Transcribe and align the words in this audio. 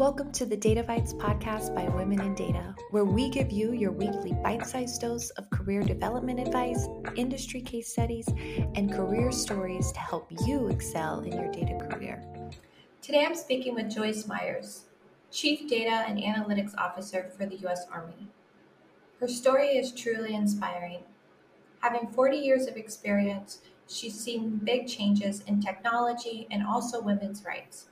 Welcome 0.00 0.32
to 0.32 0.46
the 0.46 0.56
Data 0.56 0.82
Bites 0.82 1.12
podcast 1.12 1.74
by 1.74 1.86
Women 1.86 2.22
in 2.22 2.34
Data, 2.34 2.74
where 2.90 3.04
we 3.04 3.28
give 3.28 3.52
you 3.52 3.74
your 3.74 3.92
weekly 3.92 4.32
bite 4.42 4.66
sized 4.66 5.02
dose 5.02 5.28
of 5.32 5.50
career 5.50 5.82
development 5.82 6.40
advice, 6.40 6.88
industry 7.16 7.60
case 7.60 7.92
studies, 7.92 8.26
and 8.76 8.90
career 8.90 9.30
stories 9.30 9.92
to 9.92 10.00
help 10.00 10.32
you 10.46 10.68
excel 10.68 11.20
in 11.20 11.32
your 11.32 11.52
data 11.52 11.76
career. 11.84 12.24
Today 13.02 13.26
I'm 13.26 13.34
speaking 13.34 13.74
with 13.74 13.94
Joyce 13.94 14.26
Myers, 14.26 14.84
Chief 15.30 15.68
Data 15.68 16.06
and 16.08 16.18
Analytics 16.18 16.74
Officer 16.78 17.30
for 17.36 17.44
the 17.44 17.56
U.S. 17.56 17.84
Army. 17.92 18.28
Her 19.20 19.28
story 19.28 19.76
is 19.76 19.92
truly 19.92 20.34
inspiring. 20.34 21.00
Having 21.80 22.08
40 22.12 22.38
years 22.38 22.66
of 22.68 22.78
experience, 22.78 23.58
she's 23.86 24.18
seen 24.18 24.62
big 24.64 24.88
changes 24.88 25.42
in 25.46 25.60
technology 25.60 26.48
and 26.50 26.66
also 26.66 27.02
women's 27.02 27.44
rights. 27.44 27.89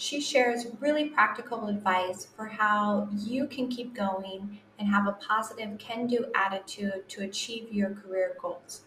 She 0.00 0.18
shares 0.18 0.66
really 0.80 1.10
practical 1.10 1.66
advice 1.66 2.26
for 2.34 2.46
how 2.46 3.10
you 3.14 3.46
can 3.46 3.68
keep 3.68 3.94
going 3.94 4.58
and 4.78 4.88
have 4.88 5.06
a 5.06 5.12
positive 5.12 5.78
can 5.78 6.06
do 6.06 6.24
attitude 6.34 7.06
to 7.06 7.22
achieve 7.22 7.70
your 7.70 7.90
career 7.90 8.34
goals. 8.40 8.80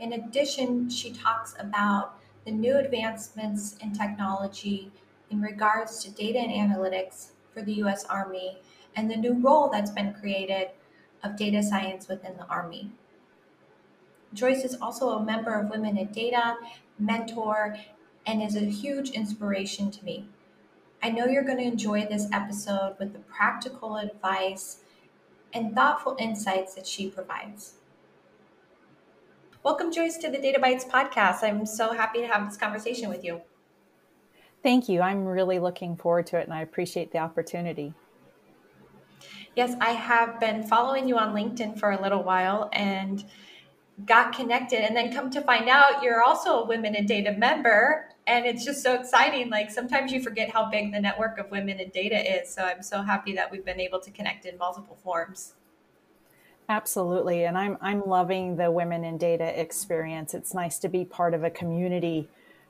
In 0.00 0.12
addition, 0.12 0.90
she 0.90 1.12
talks 1.12 1.54
about 1.60 2.18
the 2.44 2.50
new 2.50 2.76
advancements 2.76 3.76
in 3.80 3.92
technology 3.92 4.90
in 5.30 5.40
regards 5.40 6.02
to 6.02 6.10
data 6.10 6.40
and 6.40 6.50
analytics 6.50 7.28
for 7.54 7.62
the 7.62 7.74
US 7.74 8.04
Army 8.06 8.58
and 8.96 9.08
the 9.08 9.16
new 9.16 9.34
role 9.34 9.68
that's 9.68 9.92
been 9.92 10.12
created 10.12 10.70
of 11.22 11.36
data 11.36 11.62
science 11.62 12.08
within 12.08 12.36
the 12.36 12.46
Army. 12.46 12.90
Joyce 14.34 14.64
is 14.64 14.74
also 14.82 15.10
a 15.10 15.24
member 15.24 15.54
of 15.54 15.70
Women 15.70 15.96
in 15.96 16.08
Data, 16.08 16.56
mentor, 16.98 17.76
and 18.26 18.42
is 18.42 18.56
a 18.56 18.60
huge 18.60 19.10
inspiration 19.10 19.90
to 19.90 20.04
me. 20.04 20.28
I 21.04 21.10
know 21.10 21.26
you're 21.26 21.42
going 21.42 21.58
to 21.58 21.64
enjoy 21.64 22.06
this 22.06 22.28
episode 22.32 22.94
with 23.00 23.12
the 23.12 23.18
practical 23.18 23.96
advice 23.96 24.78
and 25.52 25.74
thoughtful 25.74 26.14
insights 26.16 26.74
that 26.74 26.86
she 26.86 27.10
provides. 27.10 27.74
Welcome, 29.64 29.92
Joyce, 29.92 30.16
to 30.18 30.30
the 30.30 30.38
Data 30.38 30.60
Bites 30.60 30.84
podcast. 30.84 31.42
I'm 31.42 31.66
so 31.66 31.92
happy 31.92 32.20
to 32.20 32.28
have 32.28 32.48
this 32.48 32.56
conversation 32.56 33.08
with 33.08 33.24
you. 33.24 33.40
Thank 34.62 34.88
you. 34.88 35.00
I'm 35.00 35.24
really 35.24 35.58
looking 35.58 35.96
forward 35.96 36.26
to 36.28 36.38
it 36.38 36.44
and 36.44 36.54
I 36.54 36.62
appreciate 36.62 37.10
the 37.10 37.18
opportunity. 37.18 37.94
Yes, 39.56 39.74
I 39.80 39.90
have 39.90 40.38
been 40.38 40.62
following 40.62 41.08
you 41.08 41.18
on 41.18 41.34
LinkedIn 41.34 41.80
for 41.80 41.90
a 41.90 42.00
little 42.00 42.22
while 42.22 42.70
and 42.72 43.24
got 44.06 44.32
connected 44.32 44.86
and 44.86 44.96
then 44.96 45.12
come 45.12 45.30
to 45.30 45.40
find 45.40 45.68
out 45.68 46.04
you're 46.04 46.22
also 46.22 46.62
a 46.62 46.66
women 46.66 46.94
in 46.94 47.06
data 47.06 47.32
member 47.32 48.11
and 48.26 48.46
it's 48.46 48.64
just 48.64 48.82
so 48.82 48.94
exciting 48.94 49.50
like 49.50 49.70
sometimes 49.70 50.12
you 50.12 50.22
forget 50.22 50.50
how 50.50 50.70
big 50.70 50.92
the 50.92 51.00
network 51.00 51.38
of 51.38 51.50
women 51.50 51.80
in 51.80 51.88
data 51.90 52.40
is 52.40 52.52
so 52.52 52.62
i'm 52.62 52.82
so 52.82 53.02
happy 53.02 53.32
that 53.32 53.50
we've 53.50 53.64
been 53.64 53.80
able 53.80 54.00
to 54.00 54.10
connect 54.10 54.44
in 54.44 54.56
multiple 54.58 54.96
forms. 55.02 55.54
Absolutely 56.68 57.44
and 57.44 57.58
i'm 57.58 57.76
i'm 57.80 58.02
loving 58.06 58.56
the 58.56 58.70
women 58.70 59.04
in 59.04 59.18
data 59.18 59.60
experience. 59.60 60.34
It's 60.34 60.54
nice 60.54 60.78
to 60.80 60.88
be 60.88 61.04
part 61.04 61.34
of 61.34 61.44
a 61.44 61.50
community 61.50 62.28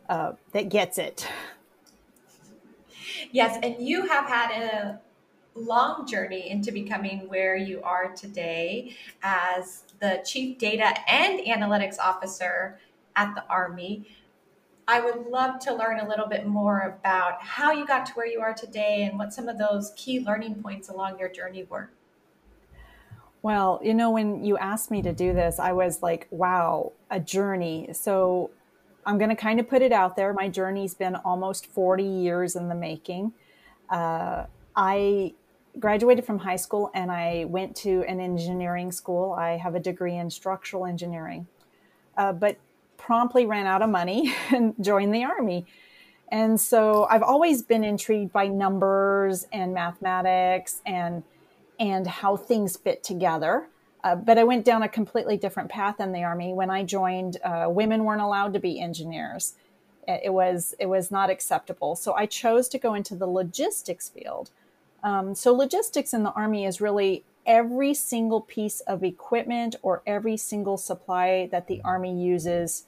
uh, 0.08 0.33
that 0.53 0.69
gets 0.69 0.98
it. 0.98 1.28
Yes 3.30 3.58
and 3.62 3.77
you 3.78 4.06
have 4.06 4.27
had 4.27 4.50
a 4.50 5.00
long 5.55 6.06
journey 6.06 6.50
into 6.50 6.73
becoming 6.73 7.28
where 7.28 7.56
you 7.56 7.83
are 7.83 8.12
today 8.12 8.97
as 9.23 9.84
the 10.00 10.23
Chief 10.25 10.58
Data 10.58 10.95
and 11.11 11.41
Analytics 11.41 11.98
Officer 11.98 12.78
at 13.17 13.34
the 13.34 13.45
Army. 13.48 14.06
I 14.89 15.01
would 15.01 15.27
love 15.27 15.61
to 15.61 15.75
learn 15.75 16.01
a 16.01 16.09
little 16.09 16.27
bit 16.27 16.47
more 16.47 16.99
about 17.01 17.41
how 17.41 17.73
you 17.73 17.87
got 17.87 18.07
to 18.07 18.13
where 18.13 18.27
you 18.27 18.41
are 18.41 18.53
today 18.53 19.05
and 19.05 19.19
what 19.19 19.33
some 19.33 19.49
of 19.49 19.59
those 19.59 19.93
key 19.97 20.21
learning 20.21 20.57
points 20.63 20.89
along 20.89 21.19
your 21.19 21.29
journey 21.29 21.65
were. 21.69 21.91
Well, 23.43 23.81
you 23.83 23.95
know, 23.95 24.11
when 24.11 24.45
you 24.45 24.57
asked 24.59 24.91
me 24.91 25.03
to 25.03 25.13
do 25.13 25.33
this, 25.33 25.59
I 25.59 25.73
was 25.73 26.03
like, 26.03 26.29
wow, 26.31 26.92
a 27.11 27.19
journey. 27.19 27.89
So 27.92 28.51
I'm 29.05 29.19
going 29.19 29.31
to 29.31 29.37
kind 29.37 29.59
of 29.59 29.69
put 29.69 29.83
it 29.83 29.92
out 29.92 30.17
there. 30.17 30.33
My 30.33 30.48
journey's 30.48 30.95
been 30.95 31.17
almost 31.17 31.67
40 31.67 32.05
years 32.05 32.55
in 32.55 32.69
the 32.69 32.75
making. 32.75 33.33
Uh, 33.91 34.47
I 34.77 35.35
graduated 35.79 36.25
from 36.25 36.39
high 36.39 36.57
school 36.57 36.91
and 36.95 37.11
I 37.11 37.47
went 37.48 37.75
to 37.77 38.05
an 38.07 38.21
engineering 38.21 38.92
school. 38.92 39.33
I 39.33 39.57
have 39.57 39.75
a 39.75 39.81
degree 39.81 40.17
in 40.17 40.31
structural 40.31 40.87
engineering, 40.87 41.47
uh, 42.17 42.33
but 42.33 42.59
promptly 43.05 43.46
ran 43.46 43.67
out 43.67 43.83
of 43.83 43.90
money 43.90 44.35
and 44.51 44.74
joined 44.80 45.14
the 45.14 45.24
Army. 45.24 45.67
And 46.30 46.61
so 46.61 47.07
I've 47.11 47.23
always 47.23 47.63
been 47.63 47.85
intrigued 47.85 48.33
by 48.33 48.46
numbers 48.48 49.46
and 49.52 49.74
mathematics 49.74 50.80
and 50.86 51.23
and 51.79 52.07
how 52.07 52.36
things 52.36 52.77
fit 52.77 53.02
together. 53.02 53.67
Uh, 54.05 54.14
but 54.14 54.39
I 54.39 54.45
went 54.45 54.64
down 54.64 54.83
a 54.83 54.89
completely 54.89 55.36
different 55.36 55.68
path 55.68 56.01
in 56.01 56.12
the 56.12 56.23
Army. 56.23 56.52
When 56.52 56.70
I 56.70 56.85
joined, 56.85 57.39
uh, 57.42 57.67
women 57.68 58.05
weren't 58.05 58.20
allowed 58.20 58.52
to 58.55 58.61
be 58.61 58.80
engineers. 58.80 59.55
It 60.07 60.33
was 60.33 60.74
it 60.79 60.86
was 60.86 61.11
not 61.11 61.30
acceptable. 61.30 61.96
So 61.96 62.14
I 62.14 62.27
chose 62.27 62.68
to 62.70 62.79
go 62.79 62.95
into 62.95 63.14
the 63.14 63.27
logistics 63.27 64.08
field 64.08 64.51
um, 65.02 65.35
so 65.35 65.52
logistics 65.52 66.14
in 66.14 66.23
the 66.23 66.30
Army 66.33 66.64
is 66.64 66.80
really 66.80 67.24
every 67.45 67.92
single 67.92 68.41
piece 68.41 68.80
of 68.80 69.02
equipment 69.02 69.74
or 69.83 70.02
every 70.07 70.36
single 70.36 70.77
supply 70.77 71.48
that 71.51 71.67
the 71.67 71.80
Army 71.85 72.17
uses 72.17 72.85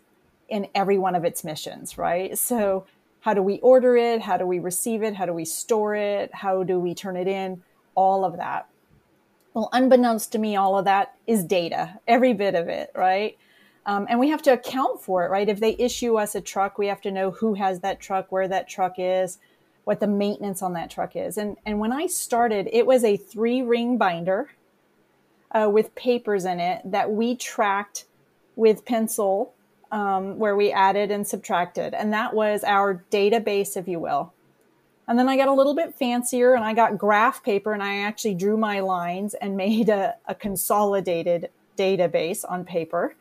in 0.49 0.69
every 0.75 0.99
one 0.99 1.15
of 1.15 1.25
its 1.25 1.45
missions, 1.45 1.97
right? 1.99 2.37
So 2.39 2.87
how 3.21 3.35
do 3.35 3.43
we 3.43 3.59
order 3.61 3.97
it? 3.97 4.21
How 4.21 4.37
do 4.37 4.47
we 4.47 4.59
receive 4.59 5.03
it? 5.03 5.15
How 5.15 5.27
do 5.27 5.33
we 5.33 5.45
store 5.45 5.95
it? 5.95 6.35
How 6.35 6.63
do 6.63 6.79
we 6.79 6.95
turn 6.95 7.17
it 7.17 7.27
in? 7.27 7.63
All 7.95 8.25
of 8.25 8.37
that. 8.37 8.69
Well, 9.55 9.71
unbeknownst 9.73 10.33
to 10.33 10.39
me, 10.39 10.57
all 10.57 10.77
of 10.77 10.85
that 10.85 11.15
is 11.27 11.45
data, 11.45 12.01
every 12.09 12.35
bit 12.35 12.55
of 12.55 12.69
it, 12.69 12.91
right? 12.95 13.39
Um, 13.87 14.07
and 14.11 14.19
we 14.19 14.31
have 14.31 14.43
to 14.43 14.53
account 14.53 15.01
for 15.01 15.25
it, 15.25 15.31
right? 15.31 15.49
If 15.49 15.61
they 15.61 15.77
issue 15.79 16.19
us 16.19 16.35
a 16.35 16.41
truck, 16.41 16.77
we 16.77 16.89
have 16.89 17.01
to 17.03 17.11
know 17.11 17.31
who 17.31 17.55
has 17.55 17.81
that 17.81 18.01
truck, 18.01 18.33
where 18.33 18.49
that 18.49 18.69
truck 18.69 18.95
is, 18.99 19.39
what 19.85 20.01
the 20.01 20.07
maintenance 20.07 20.61
on 20.61 20.73
that 20.73 20.91
truck 20.91 21.15
is. 21.17 21.39
And, 21.39 21.57
and 21.65 21.79
when 21.79 21.93
I 21.93 22.07
started, 22.07 22.69
it 22.73 22.87
was 22.87 23.05
a 23.05 23.17
three 23.17 23.63
ring 23.63 23.97
binder 23.97 24.51
uh, 25.53 25.71
with 25.71 25.95
papers 25.95 26.45
in 26.45 26.61
it 26.61 26.83
that 26.91 27.11
we 27.13 27.37
tracked 27.37 28.07
with 28.57 28.85
pencil, 28.85 29.54
um, 29.95 30.39
where 30.39 30.57
we 30.57 30.73
added 30.73 31.11
and 31.11 31.27
subtracted. 31.27 31.95
And 31.95 32.13
that 32.13 32.35
was 32.35 32.65
our 32.65 33.05
database, 33.11 33.77
if 33.77 33.87
you 33.87 34.01
will. 34.01 34.33
And 35.07 35.19
then 35.19 35.29
I 35.29 35.37
got 35.37 35.49
a 35.49 35.53
little 35.53 35.75
bit 35.75 35.95
fancier 35.95 36.55
and 36.55 36.65
I 36.65 36.75
got 36.75 36.99
graph 36.99 37.43
paper 37.45 37.73
and 37.73 37.83
I 37.83 38.01
actually 38.01 38.35
drew 38.35 38.57
my 38.57 38.81
lines 38.81 39.35
and 39.35 39.57
made 39.57 39.89
a, 39.89 40.17
a 40.27 40.35
consolidated 40.35 41.51
database 41.79 42.45
on 42.49 42.65
paper. 42.65 43.15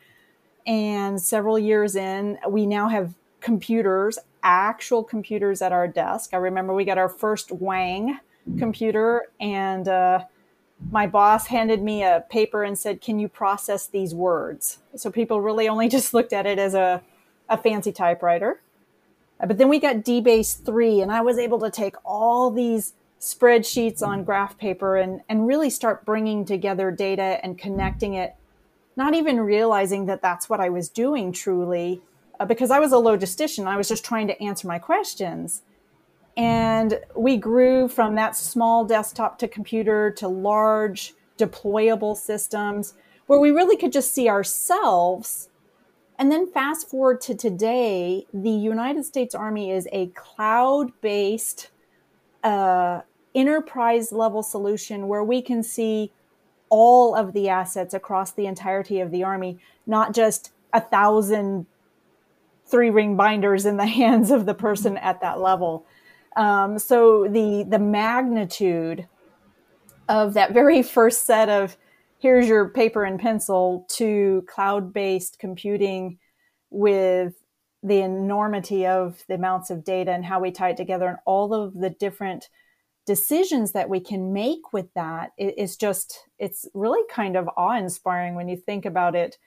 And 0.66 1.22
several 1.22 1.59
years 1.59 1.95
in, 1.95 2.39
we 2.50 2.66
now 2.66 2.88
have 2.88 3.13
computers 3.39 4.17
actual 4.44 5.03
computers 5.03 5.62
at 5.62 5.72
our 5.72 5.88
desk. 5.88 6.33
I 6.33 6.38
remember 6.38 6.73
we 6.73 6.85
got 6.85 6.97
our 6.97 7.09
first 7.09 7.51
Wang 7.51 8.19
computer, 8.59 9.28
and 9.39 9.88
uh, 9.88 10.25
my 10.91 11.07
boss 11.07 11.47
handed 11.47 11.81
me 11.81 12.03
a 12.03 12.25
paper 12.29 12.63
and 12.63 12.77
said, 12.77 13.01
Can 13.01 13.19
you 13.19 13.27
process 13.27 13.88
these 13.88 14.13
words? 14.13 14.79
So 14.95 15.11
people 15.11 15.41
really 15.41 15.67
only 15.67 15.89
just 15.97 16.13
looked 16.13 16.33
at 16.33 16.45
it 16.45 16.59
as 16.59 16.73
a, 16.73 17.01
a 17.49 17.57
fancy 17.57 17.91
typewriter. 17.91 18.61
Uh, 19.39 19.47
but 19.47 19.57
then 19.57 19.69
we 19.69 19.79
got 19.79 19.97
DBase 19.97 20.63
3, 20.63 21.01
and 21.01 21.11
I 21.11 21.21
was 21.21 21.38
able 21.38 21.59
to 21.59 21.71
take 21.71 21.95
all 22.05 22.51
these 22.51 22.94
spreadsheets 23.19 24.01
on 24.01 24.23
graph 24.23 24.57
paper 24.57 24.97
and, 24.97 25.21
and 25.29 25.47
really 25.47 25.69
start 25.69 26.05
bringing 26.05 26.44
together 26.44 26.91
data 26.91 27.39
and 27.41 27.57
connecting 27.57 28.13
it, 28.15 28.35
not 28.95 29.13
even 29.13 29.39
realizing 29.39 30.05
that 30.07 30.21
that's 30.21 30.50
what 30.50 30.59
I 30.59 30.69
was 30.69 30.89
doing 30.89 31.31
truly 31.31 32.01
uh, 32.39 32.45
because 32.45 32.69
I 32.69 32.79
was 32.79 32.91
a 32.91 32.97
logistician. 32.97 33.65
I 33.65 33.77
was 33.77 33.88
just 33.88 34.03
trying 34.03 34.27
to 34.27 34.44
answer 34.44 34.67
my 34.67 34.77
questions. 34.77 35.61
And 36.35 37.00
we 37.15 37.38
grew 37.38 37.88
from 37.88 38.15
that 38.15 38.35
small 38.35 38.85
desktop 38.85 39.38
to 39.39 39.47
computer 39.47 40.12
to 40.12 40.27
large 40.27 41.13
deployable 41.38 42.18
systems 42.18 42.95
where 43.27 43.39
we 43.39 43.51
really 43.51 43.77
could 43.77 43.91
just 43.91 44.13
see 44.13 44.27
ourselves. 44.27 45.50
And 46.18 46.31
then 46.31 46.51
fast 46.51 46.89
forward 46.89 47.21
to 47.21 47.35
today, 47.35 48.25
the 48.33 48.50
United 48.50 49.06
States 49.06 49.35
Army 49.35 49.71
is 49.71 49.88
a 49.91 50.07
cloud 50.07 50.91
based 51.01 51.69
uh, 52.44 53.01
enterprise 53.33 54.12
level 54.12 54.44
solution 54.44 55.07
where 55.07 55.24
we 55.24 55.41
can 55.41 55.63
see 55.63 56.12
all 56.69 57.15
of 57.15 57.33
the 57.33 57.50
assets 57.50 57.94
across 57.94 58.31
the 58.31 58.45
entirety 58.45 59.00
of 59.00 59.12
the 59.12 59.24
Army, 59.24 59.59
not 59.85 60.13
just 60.13 60.51
a 60.74 60.81
thousand 60.81 61.68
three 62.65 62.89
ring 62.89 63.15
binders 63.15 63.65
in 63.65 63.77
the 63.77 63.85
hands 64.01 64.31
of 64.31 64.45
the 64.45 64.53
person 64.53 64.97
at 64.97 65.21
that 65.21 65.39
level. 65.39 65.85
Um, 66.35 66.80
so 66.80 67.27
the 67.27 67.65
the 67.68 67.80
magnitude 67.80 69.07
of 70.09 70.33
that 70.33 70.53
very 70.53 70.83
first 70.83 71.25
set 71.25 71.50
of 71.50 71.77
here's 72.19 72.47
your 72.47 72.69
paper 72.69 73.03
and 73.03 73.19
pencil 73.19 73.85
to 73.89 74.44
cloud 74.47 74.94
based 74.94 75.39
computing 75.39 76.18
with 76.69 77.35
the 77.83 78.01
enormity 78.01 78.85
of 78.85 79.24
the 79.27 79.35
amounts 79.35 79.69
of 79.69 79.83
data 79.83 80.12
and 80.12 80.24
how 80.24 80.39
we 80.39 80.51
tie 80.51 80.69
it 80.69 80.77
together 80.77 81.07
and 81.07 81.18
all 81.25 81.53
of 81.53 81.74
the 81.74 81.89
different 81.89 82.50
decisions 83.06 83.74
that 83.74 83.89
we 83.89 84.00
can 84.00 84.31
make 84.31 84.71
with 84.71 84.88
that 84.95 85.31
is 85.38 85.75
just 85.75 86.24
it's 86.39 86.65
really 86.74 87.01
kind 87.12 87.35
of 87.35 87.50
awe-inspiring 87.57 88.35
when 88.35 88.47
you 88.47 88.56
think 88.56 88.85
about 88.85 89.15
it 89.15 89.38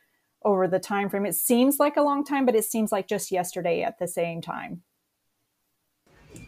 over 0.45 0.69
the 0.69 0.79
time 0.79 1.09
frame. 1.09 1.25
It 1.25 1.35
seems 1.35 1.79
like 1.79 1.97
a 1.97 2.03
long 2.03 2.25
time 2.25 2.45
but 2.45 2.55
it 2.55 2.65
seems 2.65 2.93
like 2.93 3.09
just 3.09 3.33
yesterday 3.33 3.83
at 3.83 3.99
the 3.99 4.07
same 4.07 4.43
time 4.43 4.83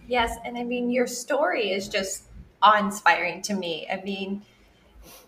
yes 0.06 0.36
and 0.44 0.56
i 0.56 0.62
mean 0.62 0.90
your 0.90 1.06
story 1.06 1.70
is 1.70 1.88
just 1.88 2.24
awe-inspiring 2.62 3.40
to 3.42 3.54
me 3.54 3.86
i 3.92 4.00
mean 4.02 4.42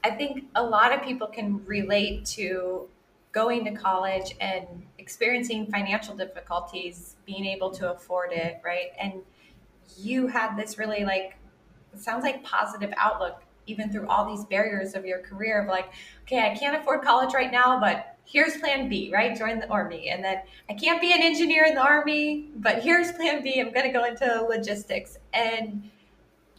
i 0.05 0.11
think 0.11 0.45
a 0.55 0.63
lot 0.63 0.93
of 0.93 1.03
people 1.03 1.27
can 1.27 1.65
relate 1.67 2.25
to 2.25 2.89
going 3.33 3.65
to 3.65 3.73
college 3.73 4.35
and 4.41 4.67
experiencing 4.99 5.67
financial 5.67 6.15
difficulties, 6.17 7.17
being 7.27 7.47
able 7.47 7.71
to 7.71 7.91
afford 7.93 8.33
it, 8.33 8.61
right? 8.65 8.91
And 9.01 9.23
you 9.97 10.27
had 10.27 10.57
this 10.57 10.79
really 10.79 11.05
like, 11.05 11.37
sounds 11.97 12.25
like 12.25 12.43
positive 12.43 12.93
outlook 12.97 13.43
even 13.71 13.91
through 13.91 14.09
all 14.09 14.29
these 14.29 14.45
barriers 14.45 14.95
of 14.95 15.05
your 15.05 15.21
career 15.21 15.63
of 15.63 15.69
like, 15.69 15.93
okay, 16.23 16.51
I 16.51 16.57
can't 16.57 16.77
afford 16.77 17.03
college 17.03 17.35
right 17.35 17.51
now, 17.51 17.81
but 17.81 18.17
here's 18.25 18.57
plan 18.59 18.89
B, 18.89 19.11
right? 19.13 19.37
Join 19.37 19.59
the 19.59 19.69
army. 19.69 20.11
And 20.11 20.23
then 20.25 20.43
I 20.69 20.75
can't 20.75 21.01
be 21.01 21.13
an 21.13 21.23
engineer 21.23 21.65
in 21.65 21.75
the 21.75 21.83
army, 21.83 22.51
but 22.57 22.83
here's 22.83 23.13
plan 23.13 23.43
B. 23.43 23.61
I'm 23.61 23.73
going 23.73 23.87
to 23.87 23.93
go 23.93 24.05
into 24.05 24.47
logistics. 24.49 25.19
And 25.33 25.89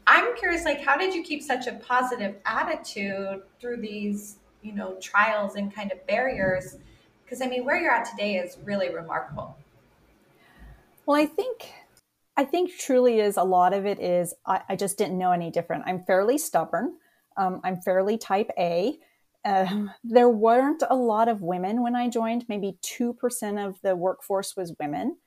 I'm 0.07 0.35
curious, 0.35 0.65
like, 0.65 0.81
how 0.81 0.97
did 0.97 1.13
you 1.13 1.23
keep 1.23 1.41
such 1.41 1.67
a 1.67 1.73
positive 1.73 2.35
attitude 2.45 3.43
through 3.59 3.77
these 3.81 4.37
you 4.61 4.73
know 4.73 4.95
trials 5.01 5.55
and 5.55 5.73
kind 5.73 5.91
of 5.91 6.05
barriers 6.07 6.77
because 7.23 7.41
i 7.41 7.47
mean 7.47 7.65
where 7.65 7.79
you're 7.79 7.91
at 7.91 8.05
today 8.05 8.35
is 8.35 8.57
really 8.63 8.93
remarkable 8.93 9.57
well 11.05 11.19
i 11.19 11.25
think 11.25 11.71
i 12.37 12.43
think 12.43 12.71
truly 12.77 13.19
is 13.19 13.37
a 13.37 13.43
lot 13.43 13.73
of 13.73 13.85
it 13.85 13.99
is 13.99 14.33
i, 14.45 14.61
I 14.69 14.75
just 14.75 14.97
didn't 14.97 15.17
know 15.17 15.31
any 15.31 15.49
different 15.51 15.83
i'm 15.87 16.03
fairly 16.03 16.37
stubborn 16.37 16.93
um, 17.37 17.61
i'm 17.63 17.81
fairly 17.81 18.17
type 18.17 18.49
a 18.57 18.97
um, 19.43 19.91
there 20.03 20.29
weren't 20.29 20.83
a 20.89 20.95
lot 20.95 21.27
of 21.27 21.41
women 21.41 21.81
when 21.81 21.95
i 21.95 22.09
joined 22.09 22.45
maybe 22.47 22.77
2% 22.83 23.67
of 23.67 23.81
the 23.81 23.95
workforce 23.95 24.55
was 24.55 24.75
women 24.79 25.17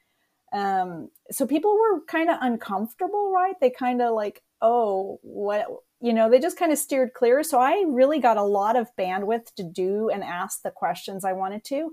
um, 0.52 1.08
so 1.32 1.46
people 1.46 1.76
were 1.76 2.04
kind 2.06 2.30
of 2.30 2.38
uncomfortable 2.40 3.32
right 3.32 3.54
they 3.60 3.70
kind 3.70 4.00
of 4.00 4.14
like 4.14 4.42
oh 4.60 5.18
what 5.22 5.66
you 6.04 6.12
know, 6.12 6.28
they 6.28 6.38
just 6.38 6.58
kind 6.58 6.70
of 6.70 6.76
steered 6.76 7.14
clear. 7.14 7.42
So 7.42 7.58
I 7.58 7.82
really 7.88 8.18
got 8.18 8.36
a 8.36 8.42
lot 8.42 8.76
of 8.76 8.94
bandwidth 8.94 9.54
to 9.56 9.62
do 9.62 10.10
and 10.10 10.22
ask 10.22 10.60
the 10.60 10.70
questions 10.70 11.24
I 11.24 11.32
wanted 11.32 11.64
to. 11.64 11.92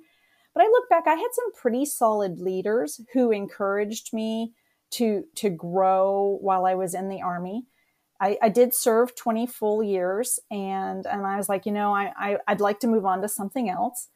But 0.53 0.63
I 0.63 0.67
look 0.67 0.89
back, 0.89 1.07
I 1.07 1.15
had 1.15 1.29
some 1.31 1.53
pretty 1.53 1.85
solid 1.85 2.37
leaders 2.37 2.99
who 3.13 3.31
encouraged 3.31 4.11
me 4.11 4.51
to 4.91 5.23
to 5.35 5.49
grow 5.49 6.37
while 6.41 6.65
I 6.65 6.75
was 6.75 6.93
in 6.93 7.07
the 7.07 7.21
army. 7.21 7.67
I, 8.21 8.37
I 8.39 8.49
did 8.49 8.73
serve 8.73 9.15
20 9.15 9.47
full 9.47 9.81
years 9.81 10.39
and 10.51 11.05
and 11.07 11.25
I 11.25 11.37
was 11.37 11.49
like, 11.49 11.65
you 11.65 11.71
know, 11.71 11.93
I, 11.93 12.13
I 12.17 12.37
I'd 12.47 12.61
like 12.61 12.79
to 12.81 12.87
move 12.87 13.05
on 13.05 13.21
to 13.23 13.27
something 13.27 13.69
else. 13.69 14.09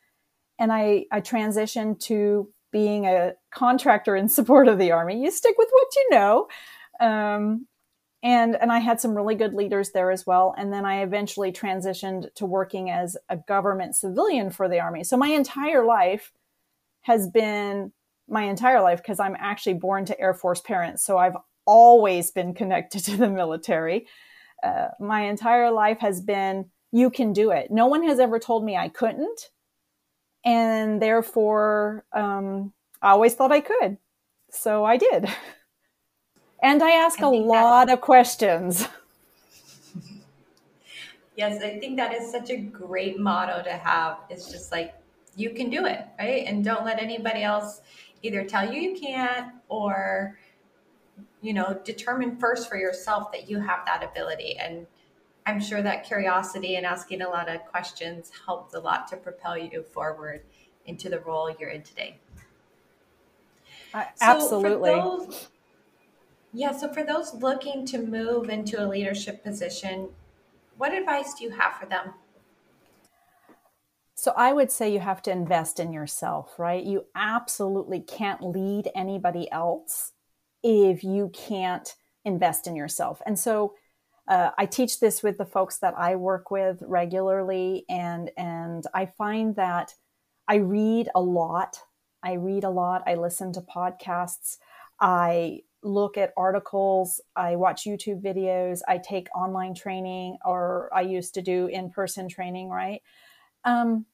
And 0.59 0.71
I 0.71 1.05
I 1.11 1.21
transitioned 1.21 1.99
to 2.01 2.47
being 2.71 3.05
a 3.05 3.33
contractor 3.51 4.15
in 4.15 4.29
support 4.29 4.67
of 4.67 4.77
the 4.77 4.91
army. 4.91 5.21
You 5.21 5.31
stick 5.31 5.55
with 5.57 5.69
what 5.71 5.87
you 5.95 6.09
know. 6.11 6.47
Um, 6.99 7.67
and 8.21 8.55
and 8.55 8.71
I 8.71 8.79
had 8.79 9.01
some 9.01 9.15
really 9.15 9.35
good 9.35 9.53
leaders 9.53 9.91
there 9.91 10.11
as 10.11 10.25
well. 10.25 10.53
And 10.55 10.71
then 10.71 10.85
I 10.85 11.01
eventually 11.01 11.51
transitioned 11.51 12.33
to 12.35 12.45
working 12.45 12.91
as 12.91 13.17
a 13.27 13.37
government 13.37 13.95
civilian 13.95 14.51
for 14.51 14.69
the 14.69 14.79
army. 14.79 15.03
So 15.03 15.17
my 15.17 15.29
entire 15.29 15.83
life 15.83 16.31
has 17.01 17.27
been 17.27 17.91
my 18.27 18.43
entire 18.43 18.81
life 18.81 19.01
because 19.01 19.19
I'm 19.19 19.35
actually 19.39 19.75
born 19.75 20.05
to 20.05 20.19
Air 20.19 20.33
Force 20.33 20.61
parents. 20.61 21.03
So 21.03 21.17
I've 21.17 21.35
always 21.65 22.31
been 22.31 22.53
connected 22.53 23.00
to 23.06 23.17
the 23.17 23.29
military. 23.29 24.07
Uh, 24.63 24.88
my 25.00 25.21
entire 25.21 25.71
life 25.71 26.00
has 26.00 26.21
been 26.21 26.69
you 26.91 27.09
can 27.09 27.33
do 27.33 27.51
it. 27.51 27.71
No 27.71 27.88
one 27.88 28.03
has 28.03 28.19
ever 28.19 28.39
told 28.39 28.63
me 28.63 28.77
I 28.77 28.88
couldn't, 28.88 29.50
and 30.45 31.01
therefore 31.01 32.06
um, 32.13 32.71
I 33.01 33.12
always 33.12 33.33
thought 33.33 33.51
I 33.51 33.59
could. 33.59 33.97
So 34.51 34.85
I 34.85 34.97
did. 34.97 35.27
And 36.65 36.81
I 36.81 36.91
ask 36.91 37.21
I 37.21 37.27
a 37.27 37.29
lot 37.29 37.91
of 37.91 38.01
questions. 38.01 38.88
yes, 41.35 41.62
I 41.62 41.77
think 41.79 41.97
that 41.97 42.12
is 42.12 42.31
such 42.31 42.50
a 42.50 42.57
great 42.57 43.19
motto 43.19 43.62
to 43.62 43.71
have. 43.71 44.17
It's 44.31 44.50
just 44.51 44.71
like, 44.71 44.95
you 45.35 45.51
can 45.51 45.69
do 45.69 45.85
it, 45.85 46.07
right? 46.17 46.44
And 46.47 46.63
don't 46.63 46.83
let 46.83 47.00
anybody 47.00 47.44
else 47.44 47.81
either 48.23 48.45
tell 48.45 48.73
you 48.73 48.81
you 48.81 49.00
can't 49.00 49.53
or, 49.67 50.39
you 51.45 51.53
know, 51.53 51.80
determine 51.83 52.38
first 52.38 52.68
for 52.68 52.75
yourself 52.75 53.31
that 53.31 53.47
you 53.47 53.59
have 53.59 53.86
that 53.86 54.03
ability. 54.03 54.57
And 54.57 54.88
I'm 55.45 55.59
sure 55.59 55.83
that 55.83 56.03
curiosity 56.03 56.75
and 56.75 56.88
asking 56.88 57.21
a 57.21 57.30
lot 57.30 57.47
of 57.47 57.63
questions 57.65 58.31
helped 58.47 58.74
a 58.74 58.80
lot 58.80 59.07
to 59.09 59.18
propel 59.18 59.56
you 59.56 59.83
forward 59.83 60.42
into 60.88 61.07
the 61.07 61.19
role 61.19 61.56
you're 61.59 61.69
in 61.69 61.83
today. 61.83 62.18
Uh, 63.94 64.06
absolutely. 64.21 64.89
So 64.89 65.25
those, 65.27 65.47
yeah, 66.51 66.71
so 66.71 66.92
for 66.92 67.03
those 67.03 67.36
looking 67.36 67.86
to 67.88 68.00
move 68.00 68.50
into 68.50 68.83
a 68.83 68.88
leadership 68.88 69.44
position, 69.44 70.09
what 70.77 70.95
advice 70.95 71.36
do 71.36 71.44
you 71.44 71.51
have 71.51 71.75
for 71.75 71.86
them? 71.86 72.15
So 74.15 74.33
I 74.36 74.51
would 74.51 74.71
say 74.71 74.91
you 74.91 75.00
have 75.00 75.21
to 75.24 75.31
invest 75.31 75.80
in 75.80 75.94
yourself, 75.94 76.57
right? 76.57 76.83
You 76.83 77.06
absolutely 77.13 78.00
can't 78.00 78.41
lead 78.41 78.89
anybody 78.95 79.51
else 79.51 80.13
if 80.65 81.03
you 81.03 81.29
can't 81.29 81.95
invest 82.25 82.65
in 82.65 82.75
yourself. 82.75 83.21
And 83.25 83.38
so 83.38 83.75
uh, 84.27 84.50
I 84.57 84.65
teach 84.65 85.00
this 85.00 85.21
with 85.21 85.38
the 85.38 85.45
folks 85.45 85.77
that 85.77 85.94
I 85.95 86.15
work 86.15 86.50
with 86.50 86.81
regularly, 86.81 87.85
and 87.88 88.31
and 88.35 88.83
I 88.94 89.06
find 89.06 89.56
that 89.56 89.94
I 90.47 90.56
read 90.56 91.09
a 91.13 91.21
lot. 91.21 91.77
I 92.23 92.33
read 92.33 92.63
a 92.63 92.69
lot. 92.71 93.03
I 93.06 93.13
listen 93.13 93.53
to 93.53 93.62
podcasts. 93.62 94.57
I 95.00 95.59
look 95.83 96.17
at 96.17 96.33
articles, 96.35 97.21
I 97.35 97.56
watch 97.57 97.83
YouTube 97.83 98.23
videos, 98.23 98.79
I 98.88 98.97
take 98.97 99.27
online 99.35 99.75
training, 99.75 100.38
or 100.44 100.89
I 100.91 101.01
used 101.01 101.35
to 101.35 101.44
do 101.44 101.67
in 101.67 101.91
person 101.91 102.27
training, 102.27 102.69
right? 102.69 103.01
Um, 103.65 104.06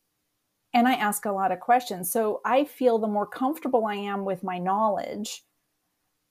and 0.74 0.86
I 0.86 0.95
ask 0.95 1.25
a 1.25 1.31
lot 1.31 1.53
of 1.53 1.62
questions. 1.62 2.12
So 2.12 2.42
I 2.44 2.65
feel 2.65 2.98
the 2.98 3.07
more 3.07 3.27
comfortable 3.27 3.86
I 3.86 3.95
am 3.95 4.25
with 4.25 4.44
my 4.44 4.57
knowledge, 4.57 5.44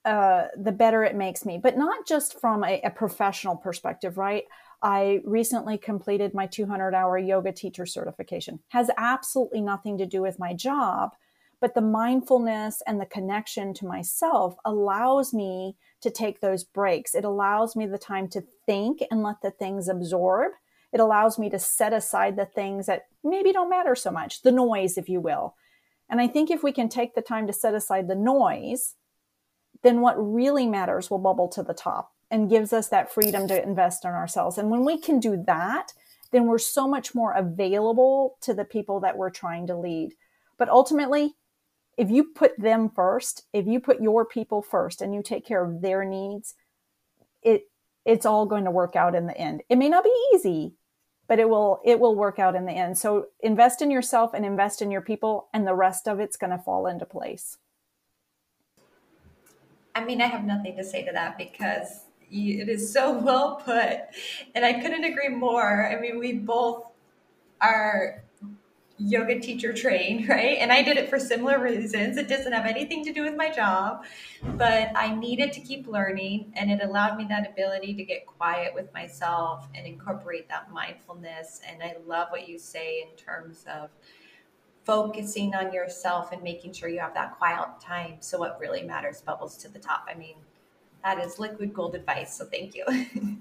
uh, 0.05 0.45
the 0.57 0.73
better 0.73 1.05
it 1.05 1.15
makes 1.15 1.45
me, 1.45 1.59
but 1.59 1.77
not 1.77 2.07
just 2.07 2.41
from 2.41 2.65
a, 2.65 2.81
a 2.83 2.91
professional 2.91 3.57
perspective, 3.57 4.17
right? 4.17 4.45
I 4.83 5.21
recently 5.25 5.77
completed 5.77 6.33
my 6.33 6.47
200 6.47 6.95
hour 6.95 7.19
yoga 7.19 7.53
teacher 7.53 7.85
certification. 7.85 8.61
Has 8.69 8.91
absolutely 8.97 9.61
nothing 9.61 9.99
to 9.99 10.07
do 10.07 10.23
with 10.23 10.39
my 10.39 10.55
job, 10.55 11.11
but 11.61 11.75
the 11.75 11.83
mindfulness 11.83 12.83
and 12.87 12.99
the 12.99 13.07
connection 13.07 13.75
to 13.75 13.87
myself 13.87 14.57
allows 14.65 15.35
me 15.35 15.77
to 16.01 16.11
take 16.11 16.41
those 16.41 16.65
breaks. 16.65 17.15
It 17.15 17.25
allows 17.25 17.77
me 17.77 17.87
the 17.87 17.99
time 17.99 18.29
to 18.29 18.43
think 18.65 19.03
and 19.11 19.23
let 19.23 19.43
the 19.43 19.51
things 19.51 19.89
absorb. 19.89 20.53
It 20.93 21.01
allows 21.01 21.39
me 21.39 21.51
to 21.51 21.59
set 21.59 21.93
aside 21.93 22.37
the 22.37 22.47
things 22.47 22.87
that 22.87 23.03
maybe 23.23 23.53
don't 23.53 23.69
matter 23.69 23.95
so 23.95 24.11
much, 24.11 24.43
the 24.43 24.51
noise, 24.51 24.97
if 24.97 25.11
you 25.11 25.21
will. 25.21 25.55
And 26.09 26.21
I 26.21 26.27
think 26.27 26.51
if 26.51 26.63
we 26.63 26.73
can 26.73 26.89
take 26.89 27.15
the 27.15 27.23
time 27.23 27.47
to 27.47 27.53
set 27.53 27.75
aside 27.75 28.09
the 28.09 28.17
noise, 28.17 28.97
then 29.83 30.01
what 30.01 30.15
really 30.17 30.67
matters 30.67 31.11
will 31.11 31.19
bubble 31.19 31.49
to 31.49 31.63
the 31.63 31.75
top 31.75 32.13
and 32.31 32.51
gives 32.51 32.73
us 32.73 32.89
that 32.89 33.13
freedom 33.13 33.49
to 33.49 33.63
invest 33.63 34.05
in 34.05 34.11
ourselves. 34.11 34.59
And 34.59 34.71
when 34.71 34.85
we 34.85 34.99
can 34.99 35.19
do 35.19 35.43
that, 35.47 35.93
then 36.31 36.47
we're 36.47 36.59
so 36.59 36.87
much 36.87 37.15
more 37.15 37.33
available 37.33 38.37
to 38.43 38.55
the 38.55 38.65
people 38.65 39.01
that 39.01 39.17
we're 39.17 39.31
trying 39.31 39.67
to 39.67 39.77
lead. 39.77 40.15
But 40.59 40.69
ultimately, 40.69 41.35
if 41.97 42.11
you 42.11 42.25
put 42.25 42.59
them 42.59 42.89
first, 42.89 43.45
if 43.53 43.67
you 43.67 43.81
put 43.81 44.01
your 44.01 44.25
people 44.25 44.63
first 44.63 45.03
and 45.03 45.15
you 45.15 45.23
take 45.23 45.45
care 45.45 45.65
of 45.65 45.83
their 45.83 46.05
needs, 46.05 46.55
it 47.43 47.65
it's 48.07 48.25
all 48.25 48.47
going 48.47 48.65
to 48.65 48.71
work 48.71 48.97
out 48.97 49.15
in 49.15 49.27
the 49.27 49.37
end. 49.37 49.63
It 49.69 49.77
may 49.77 49.89
not 49.89 50.05
be 50.05 50.13
easy, 50.35 50.75
but 51.29 51.39
it 51.39 51.49
will 51.49 51.81
it 51.85 52.01
will 52.01 52.15
work 52.15 52.39
out 52.39 52.55
in 52.55 52.65
the 52.65 52.73
end. 52.73 52.97
So 52.97 53.27
invest 53.41 53.83
in 53.83 53.91
yourself 53.91 54.33
and 54.35 54.47
invest 54.47 54.81
in 54.81 54.91
your 54.91 55.01
people 55.01 55.49
and 55.53 55.67
the 55.67 55.75
rest 55.75 56.09
of 56.09 56.21
it's 56.21 56.37
going 56.37 56.51
to 56.51 56.59
fall 56.59 56.87
into 56.87 57.05
place. 57.05 57.59
I 59.95 60.05
mean, 60.05 60.21
I 60.21 60.27
have 60.27 60.45
nothing 60.45 60.77
to 60.77 60.85
say 60.85 61.05
to 61.05 61.13
that 61.13 61.37
because 61.39 62.05
it 62.31 62.69
is 62.69 62.93
so 62.93 63.19
well 63.25 63.57
put. 63.57 64.01
And 64.55 64.65
I 64.65 64.81
couldn't 64.81 65.05
agree 65.05 65.29
more. 65.29 65.89
I 65.89 66.01
mean, 66.01 66.19
we 66.19 66.35
both 66.35 66.85
are 67.61 68.23
yoga 69.01 69.41
teacher 69.41 69.73
trained, 69.73 70.29
right? 70.29 70.59
And 70.59 70.71
I 70.71 70.83
did 70.83 70.97
it 70.97 71.09
for 71.09 71.19
similar 71.19 71.59
reasons. 71.59 72.17
It 72.17 72.29
doesn't 72.29 72.53
have 72.53 72.67
anything 72.67 73.05
to 73.05 73.13
do 73.13 73.23
with 73.23 73.35
my 73.35 73.51
job, 73.51 74.05
but 74.43 74.91
I 74.95 75.15
needed 75.15 75.53
to 75.55 75.61
keep 75.61 75.87
learning 75.87 76.53
and 76.55 76.71
it 76.71 76.83
allowed 76.83 77.17
me 77.17 77.27
that 77.29 77.51
ability 77.51 77.95
to 77.95 78.05
get 78.05 78.27
quiet 78.27 78.75
with 78.75 78.93
myself 78.93 79.69
and 79.75 79.87
incorporate 79.87 80.49
that 80.49 80.71
mindfulness. 80.71 81.61
And 81.67 81.83
I 81.83 81.97
love 82.07 82.29
what 82.31 82.49
you 82.49 82.59
say 82.59 83.03
in 83.03 83.17
terms 83.17 83.65
of 83.73 83.91
focusing 84.85 85.55
on 85.55 85.73
yourself 85.73 86.33
and 86.33 86.43
making 86.43 86.73
sure 86.73 86.89
you 86.89 87.01
have 87.01 87.15
that 87.15 87.37
quiet 87.39 87.69
time. 87.81 88.17
So, 88.21 88.39
what 88.39 88.59
really 88.61 88.83
matters 88.83 89.21
bubbles 89.21 89.57
to 89.59 89.69
the 89.69 89.79
top. 89.79 90.07
I 90.09 90.15
mean, 90.15 90.37
that 91.05 91.19
is 91.19 91.39
liquid 91.39 91.73
gold 91.73 91.95
advice. 91.95 92.37
So, 92.37 92.45
thank 92.47 92.75
you. 92.75 92.85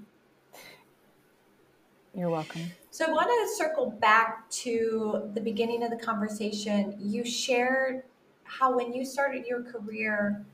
You're 2.13 2.29
welcome. 2.29 2.71
So, 2.91 3.05
I 3.05 3.11
want 3.11 3.27
to 3.27 3.55
circle 3.55 3.91
back 3.91 4.49
to 4.51 5.29
the 5.33 5.41
beginning 5.41 5.83
of 5.83 5.91
the 5.91 5.97
conversation. 5.97 6.95
You 6.99 7.23
shared 7.23 8.03
how 8.43 8.75
when 8.75 8.93
you 8.93 9.05
started 9.05 9.45
your 9.45 9.63
career, 9.63 10.45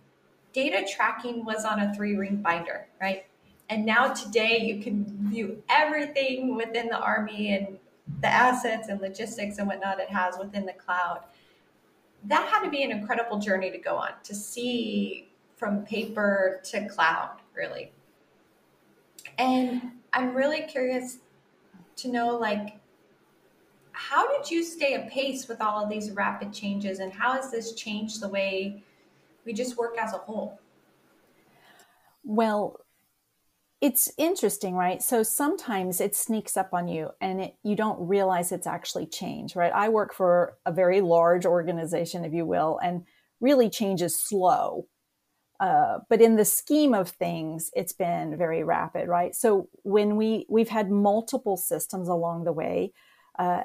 data 0.53 0.85
tracking 0.87 1.45
was 1.45 1.65
on 1.65 1.79
a 1.79 1.93
three 1.93 2.15
ring 2.15 2.37
binder, 2.37 2.87
right? 3.01 3.25
And 3.69 3.85
now 3.85 4.13
today 4.13 4.59
you 4.59 4.81
can 4.81 5.05
view 5.29 5.63
everything 5.69 6.55
within 6.55 6.87
the 6.87 6.99
Army 6.99 7.53
and 7.53 7.79
the 8.21 8.27
assets 8.27 8.87
and 8.87 9.01
logistics 9.01 9.57
and 9.57 9.67
whatnot 9.67 9.99
it 9.99 10.09
has 10.09 10.35
within 10.37 10.65
the 10.65 10.73
cloud. 10.73 11.21
That 12.25 12.47
had 12.47 12.63
to 12.63 12.69
be 12.69 12.83
an 12.83 12.91
incredible 12.91 13.39
journey 13.39 13.71
to 13.71 13.77
go 13.77 13.95
on 13.95 14.11
to 14.23 14.33
see 14.33 15.29
from 15.57 15.85
paper 15.85 16.61
to 16.65 16.87
cloud, 16.87 17.37
really. 17.55 17.91
And 19.37 19.91
I'm 20.13 20.35
really 20.35 20.61
curious 20.61 21.19
to 21.97 22.07
know 22.09 22.37
like 22.37 22.79
how 23.91 24.27
did 24.37 24.51
you 24.51 24.63
stay 24.63 24.95
apace 24.95 25.47
with 25.47 25.61
all 25.61 25.81
of 25.81 25.89
these 25.89 26.11
rapid 26.11 26.51
changes 26.51 26.99
and 26.99 27.13
how 27.13 27.33
has 27.33 27.49
this 27.49 27.73
changed 27.73 28.19
the 28.19 28.27
way 28.27 28.83
we 29.45 29.53
just 29.53 29.77
work 29.77 29.97
as 29.97 30.13
a 30.13 30.17
whole? 30.17 30.59
Well, 32.25 32.79
it's 33.81 34.11
interesting, 34.17 34.75
right? 34.75 35.01
So 35.03 35.21
sometimes 35.21 35.99
it 35.99 36.15
sneaks 36.15 36.55
up 36.55 36.73
on 36.73 36.87
you 36.87 37.09
and 37.19 37.41
it, 37.41 37.55
you 37.63 37.75
don't 37.75 38.07
realize 38.07 38.51
it's 38.51 38.67
actually 38.67 39.05
change, 39.05 39.55
right? 39.55 39.71
I 39.73 39.89
work 39.89 40.13
for 40.13 40.57
a 40.65 40.71
very 40.71 41.01
large 41.01 41.45
organization, 41.45 42.23
if 42.23 42.33
you 42.33 42.45
will, 42.45 42.79
and 42.81 43.03
really 43.41 43.69
change 43.69 44.01
is 44.01 44.19
slow. 44.19 44.87
Uh, 45.59 45.99
but 46.09 46.21
in 46.21 46.35
the 46.35 46.45
scheme 46.45 46.93
of 46.93 47.09
things, 47.09 47.69
it's 47.75 47.93
been 47.93 48.37
very 48.37 48.63
rapid, 48.63 49.07
right? 49.07 49.35
So 49.35 49.69
when 49.83 50.15
we 50.17 50.45
we've 50.49 50.69
had 50.69 50.91
multiple 50.91 51.55
systems 51.55 52.09
along 52.09 52.43
the 52.43 52.51
way, 52.51 52.91
uh, 53.39 53.63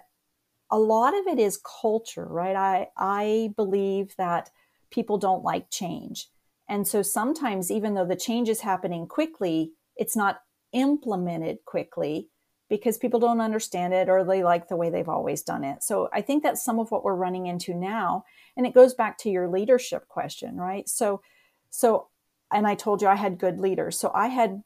a 0.71 0.79
lot 0.79 1.19
of 1.19 1.27
it 1.27 1.39
is 1.41 1.61
culture, 1.83 2.27
right? 2.27 2.55
I 2.55 2.89
I 2.97 3.53
believe 3.57 4.15
that 4.19 4.51
people 4.93 5.19
don't 5.19 5.43
like 5.43 5.69
change, 5.71 6.29
and 6.69 6.87
so 6.87 7.03
sometimes 7.03 7.73
even 7.73 7.95
though 7.95 8.07
the 8.07 8.15
change 8.15 8.49
is 8.49 8.61
happening 8.61 9.09
quickly, 9.09 9.73
it's 10.01 10.17
not 10.17 10.41
implemented 10.73 11.59
quickly 11.65 12.29
because 12.71 12.97
people 12.97 13.21
don't 13.21 13.41
understand 13.41 13.93
it 13.93 14.09
or 14.09 14.25
they 14.25 14.43
like 14.43 14.69
the 14.69 14.77
way 14.77 14.89
they've 14.91 15.09
always 15.09 15.43
done 15.43 15.63
it. 15.63 15.83
So 15.83 16.09
I 16.13 16.23
think 16.23 16.43
that's 16.43 16.65
some 16.65 16.79
of 16.79 16.91
what 16.91 17.05
we're 17.05 17.15
running 17.15 17.47
into 17.47 17.75
now. 17.75 18.25
And 18.57 18.67
it 18.67 18.75
goes 18.75 18.95
back 18.95 19.19
to 19.19 19.31
your 19.31 19.49
leadership 19.49 20.09
question, 20.09 20.57
right? 20.57 20.89
So, 20.89 21.21
so, 21.69 22.09
and 22.53 22.67
I 22.67 22.77
told 22.77 23.03
you 23.03 23.09
I 23.09 23.17
had 23.17 23.39
good 23.39 23.61
leaders. 23.61 23.99
So 23.99 24.11
I 24.15 24.29
had, 24.29 24.63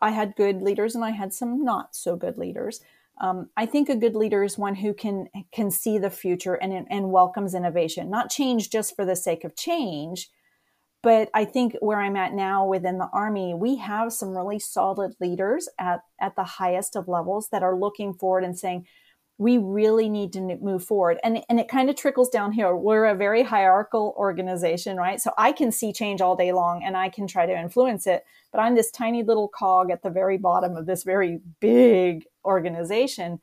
I 0.00 0.10
had 0.10 0.36
good 0.36 0.62
leaders 0.62 0.94
and 0.94 1.04
I 1.04 1.10
had 1.10 1.32
some 1.32 1.64
not 1.64 1.96
so 1.96 2.14
good 2.14 2.38
leaders. 2.38 2.80
Um, 3.20 3.48
I 3.56 3.66
think 3.66 3.88
a 3.88 3.96
good 3.96 4.14
leader 4.14 4.44
is 4.44 4.58
one 4.58 4.74
who 4.74 4.92
can 4.92 5.28
can 5.52 5.70
see 5.70 5.98
the 5.98 6.10
future 6.10 6.54
and 6.54 6.86
and 6.90 7.12
welcomes 7.12 7.54
innovation, 7.54 8.10
not 8.10 8.28
change 8.28 8.70
just 8.70 8.96
for 8.96 9.04
the 9.04 9.14
sake 9.14 9.44
of 9.44 9.54
change, 9.54 10.30
but 11.04 11.28
I 11.34 11.44
think 11.44 11.76
where 11.80 12.00
I'm 12.00 12.16
at 12.16 12.32
now 12.32 12.66
within 12.66 12.96
the 12.96 13.10
Army, 13.12 13.52
we 13.52 13.76
have 13.76 14.12
some 14.12 14.30
really 14.30 14.58
solid 14.58 15.14
leaders 15.20 15.68
at, 15.78 16.00
at 16.18 16.34
the 16.34 16.44
highest 16.44 16.96
of 16.96 17.08
levels 17.08 17.50
that 17.50 17.62
are 17.62 17.76
looking 17.76 18.14
forward 18.14 18.42
and 18.42 18.58
saying, 18.58 18.86
we 19.36 19.58
really 19.58 20.08
need 20.08 20.32
to 20.32 20.40
move 20.40 20.82
forward. 20.82 21.18
And, 21.22 21.44
and 21.48 21.60
it 21.60 21.68
kind 21.68 21.90
of 21.90 21.96
trickles 21.96 22.30
down 22.30 22.52
here. 22.52 22.74
We're 22.74 23.04
a 23.04 23.14
very 23.14 23.42
hierarchical 23.42 24.14
organization, 24.16 24.96
right? 24.96 25.20
So 25.20 25.32
I 25.36 25.52
can 25.52 25.72
see 25.72 25.92
change 25.92 26.22
all 26.22 26.36
day 26.36 26.52
long 26.52 26.82
and 26.82 26.96
I 26.96 27.10
can 27.10 27.26
try 27.26 27.44
to 27.44 27.52
influence 27.52 28.06
it, 28.06 28.24
but 28.50 28.60
I'm 28.60 28.74
this 28.74 28.90
tiny 28.90 29.22
little 29.22 29.48
cog 29.48 29.90
at 29.90 30.02
the 30.02 30.10
very 30.10 30.38
bottom 30.38 30.74
of 30.74 30.86
this 30.86 31.02
very 31.02 31.40
big 31.60 32.24
organization. 32.46 33.40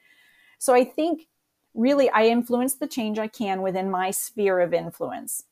So 0.58 0.74
I 0.74 0.84
think 0.84 1.28
really 1.76 2.10
I 2.10 2.26
influence 2.26 2.76
the 2.76 2.88
change 2.88 3.20
I 3.20 3.28
can 3.28 3.62
within 3.62 3.92
my 3.92 4.10
sphere 4.12 4.60
of 4.62 4.74
influence 4.74 5.44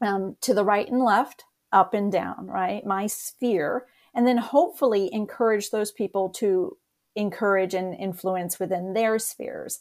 um, 0.00 0.36
to 0.42 0.54
the 0.54 0.64
right 0.64 0.88
and 0.88 1.02
left, 1.02 1.44
up 1.72 1.94
and 1.94 2.10
down, 2.10 2.46
right? 2.46 2.84
My 2.86 3.06
sphere. 3.06 3.86
And 4.14 4.26
then 4.26 4.38
hopefully 4.38 5.10
encourage 5.12 5.70
those 5.70 5.92
people 5.92 6.30
to 6.30 6.76
encourage 7.14 7.74
and 7.74 7.94
influence 7.94 8.58
within 8.58 8.92
their 8.92 9.18
spheres. 9.18 9.80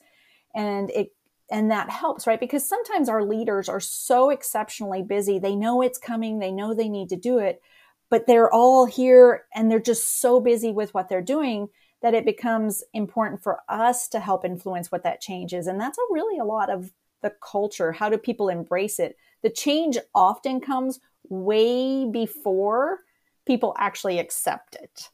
And 0.53 0.89
it 0.91 1.12
and 1.51 1.69
that 1.69 1.91
helps, 1.91 2.25
right? 2.25 2.39
Because 2.39 2.67
sometimes 2.67 3.07
our 3.07 3.24
leaders 3.24 3.69
are 3.69 3.79
so 3.79 4.31
exceptionally 4.31 5.03
busy. 5.03 5.38
They 5.38 5.55
know 5.55 5.84
it's 5.84 6.00
coming, 6.00 6.39
they 6.39 6.51
know 6.51 6.74
they 6.74 6.89
need 6.89 7.10
to 7.10 7.15
do 7.15 7.38
it, 7.38 7.62
but 8.10 8.25
they're 8.25 8.51
all 8.51 8.86
here 8.86 9.45
and 9.53 9.69
they're 9.69 9.79
just 9.79 10.19
so 10.19 10.39
busy 10.39 10.72
with 10.72 10.93
what 10.95 11.07
they're 11.07 11.22
doing 11.22 11.67
that 12.01 12.15
it 12.15 12.25
becomes 12.25 12.84
important 12.93 13.43
for 13.43 13.60
us 13.69 14.07
to 14.10 14.19
help 14.19 14.43
influence 14.43 14.91
what 14.91 15.03
that 15.03 15.22
change 15.22 15.53
is. 15.53 15.67
And 15.67 15.79
that's 15.79 15.98
a 15.98 16.13
really 16.13 16.39
a 16.39 16.45
lot 16.45 16.72
of 16.72 16.91
the 17.22 17.34
culture. 17.41 17.91
How 17.91 18.10
do 18.10 18.17
people 18.17 18.50
embrace 18.50 19.00
it? 19.00 19.17
the 19.45 19.50
change 19.51 20.00
often 20.15 20.60
comes 20.60 21.00
way 21.29 22.10
before 22.10 23.01
people 23.45 23.75
actually 23.77 24.17
accept 24.17 24.74
it. 24.74 25.10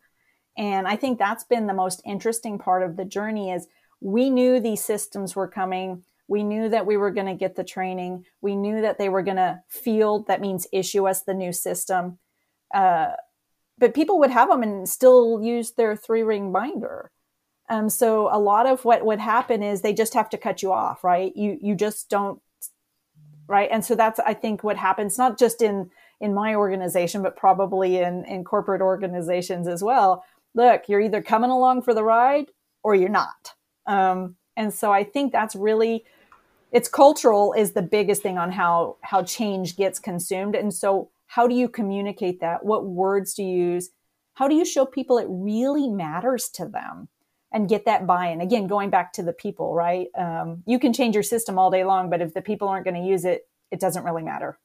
And 0.58 0.88
I 0.88 0.96
think 0.96 1.20
that's 1.20 1.44
been 1.44 1.68
the 1.68 1.74
most 1.74 2.02
interesting 2.06 2.58
part 2.58 2.82
of 2.82 2.96
the 2.96 3.04
journey 3.04 3.52
is 3.52 3.68
we 4.00 4.30
knew 4.30 4.62
these 4.62 4.82
systems 4.82 5.36
were 5.36 5.50
coming. 5.50 6.06
We 6.30 6.44
knew 6.44 6.70
that 6.70 6.86
we 6.86 6.96
were 6.96 7.12
going 7.12 7.28
to 7.28 7.34
get 7.34 7.58
the 7.58 7.66
training. 7.66 8.26
We 8.40 8.56
knew 8.56 8.80
that 8.80 8.98
they 8.98 9.10
were 9.10 9.22
going 9.22 9.36
to 9.36 9.62
field, 9.68 10.28
that 10.28 10.40
means 10.40 10.66
issue 10.72 11.10
us 11.10 11.24
the 11.24 11.34
new 11.34 11.52
system. 11.52 12.18
Uh, 12.74 13.12
but 13.78 13.94
people 13.94 14.18
would 14.20 14.32
have 14.32 14.48
them 14.48 14.64
and 14.64 14.88
still 14.88 15.42
use 15.44 15.72
their 15.72 15.98
three 15.98 16.24
ring 16.24 16.54
binder. 16.54 17.12
Um, 17.72 17.90
so 17.90 18.28
a 18.30 18.38
lot 18.38 18.66
of 18.68 18.84
what 18.84 19.06
would 19.06 19.22
happen 19.22 19.64
is 19.64 19.80
they 19.80 19.94
just 19.94 20.14
have 20.14 20.30
to 20.32 20.38
cut 20.38 20.62
you 20.62 20.74
off, 20.74 21.06
right? 21.06 21.36
You 21.38 21.58
you 21.62 21.74
just 21.74 22.10
don't 22.10 22.42
right? 23.48 23.70
And 23.72 23.84
so 23.84 23.96
that's 23.96 24.20
i 24.20 24.34
think 24.34 24.64
what 24.64 24.78
happens 24.78 25.18
not 25.18 25.40
just 25.40 25.62
in 25.62 25.90
in 26.20 26.34
my 26.34 26.54
organization 26.56 27.24
but 27.24 27.36
probably 27.38 27.98
in 27.98 28.26
in 28.26 28.44
corporate 28.44 28.82
organizations 28.82 29.68
as 29.70 29.82
well. 29.82 30.26
Look 30.54 30.90
you're 30.90 31.00
either 31.00 31.22
coming 31.22 31.50
along 31.50 31.84
for 31.84 31.94
the 31.94 32.04
ride 32.04 32.48
or 32.84 32.94
you're 32.94 33.10
not. 33.10 33.54
Um, 33.88 34.36
and 34.58 34.74
so 34.74 34.92
i 34.92 35.04
think 35.06 35.32
that's 35.32 35.56
really 35.56 36.04
it's 36.74 36.90
cultural 36.90 37.54
is 37.54 37.72
the 37.72 37.82
biggest 37.82 38.22
thing 38.22 38.38
on 38.38 38.52
how 38.52 38.98
how 39.02 39.24
change 39.24 39.78
gets 39.78 39.98
consumed. 39.98 40.56
And 40.56 40.74
so 40.74 41.10
how 41.28 41.48
do 41.48 41.56
you 41.56 41.70
communicate 41.70 42.42
that? 42.42 42.66
What 42.66 42.86
words 42.86 43.34
do 43.34 43.44
you 43.44 43.74
use? 43.74 43.92
How 44.34 44.50
do 44.50 44.56
you 44.56 44.66
show 44.66 44.86
people 44.86 45.18
it 45.18 45.28
really 45.30 45.88
matters 45.88 46.50
to 46.56 46.66
them 46.66 47.08
and 47.52 47.68
get 47.68 47.86
that 47.86 48.08
buy-in. 48.08 48.42
Again 48.42 48.68
going 48.68 48.90
back 48.90 49.14
to 49.14 49.24
the 49.24 49.34
people 49.34 49.74
right? 49.74 50.08
Um, 50.18 50.64
you 50.66 50.80
can 50.80 50.94
change 50.94 51.16
your 51.16 51.24
system 51.24 51.58
all 51.58 51.70
day 51.70 51.84
long 51.84 52.10
but 52.10 52.22
if 52.22 52.34
the 52.34 52.42
people 52.42 52.68
aren't 52.68 52.86
going 52.86 53.02
to 53.02 53.08
use 53.08 53.26
it 53.26 53.48
it 53.72 53.80
doesn't 53.80 54.04
really 54.04 54.24
matter. 54.24 54.58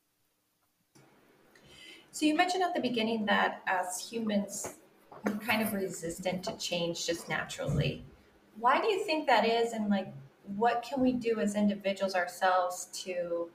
So 2.11 2.25
you 2.25 2.35
mentioned 2.35 2.63
at 2.63 2.75
the 2.75 2.81
beginning 2.81 3.27
that 3.27 3.63
as 3.67 4.09
humans 4.11 4.75
we're 5.25 5.37
kind 5.39 5.63
of 5.63 5.73
resistant 5.73 6.45
to 6.45 6.57
change 6.57 7.07
just 7.07 7.29
naturally. 7.29 8.05
Why 8.59 8.81
do 8.81 8.87
you 8.87 9.05
think 9.05 9.27
that 9.27 9.45
is 9.45 9.73
and 9.73 9.89
like 9.89 10.13
what 10.57 10.83
can 10.83 11.01
we 11.01 11.13
do 11.13 11.41
as 11.41 11.57
individuals 11.57 12.15
ourselves 12.15 12.89
to 13.05 13.49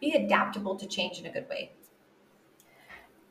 be 0.00 0.12
adaptable 0.12 0.74
to 0.76 0.86
change 0.86 1.18
in 1.18 1.26
a 1.26 1.32
good 1.32 1.48
way? 1.48 1.72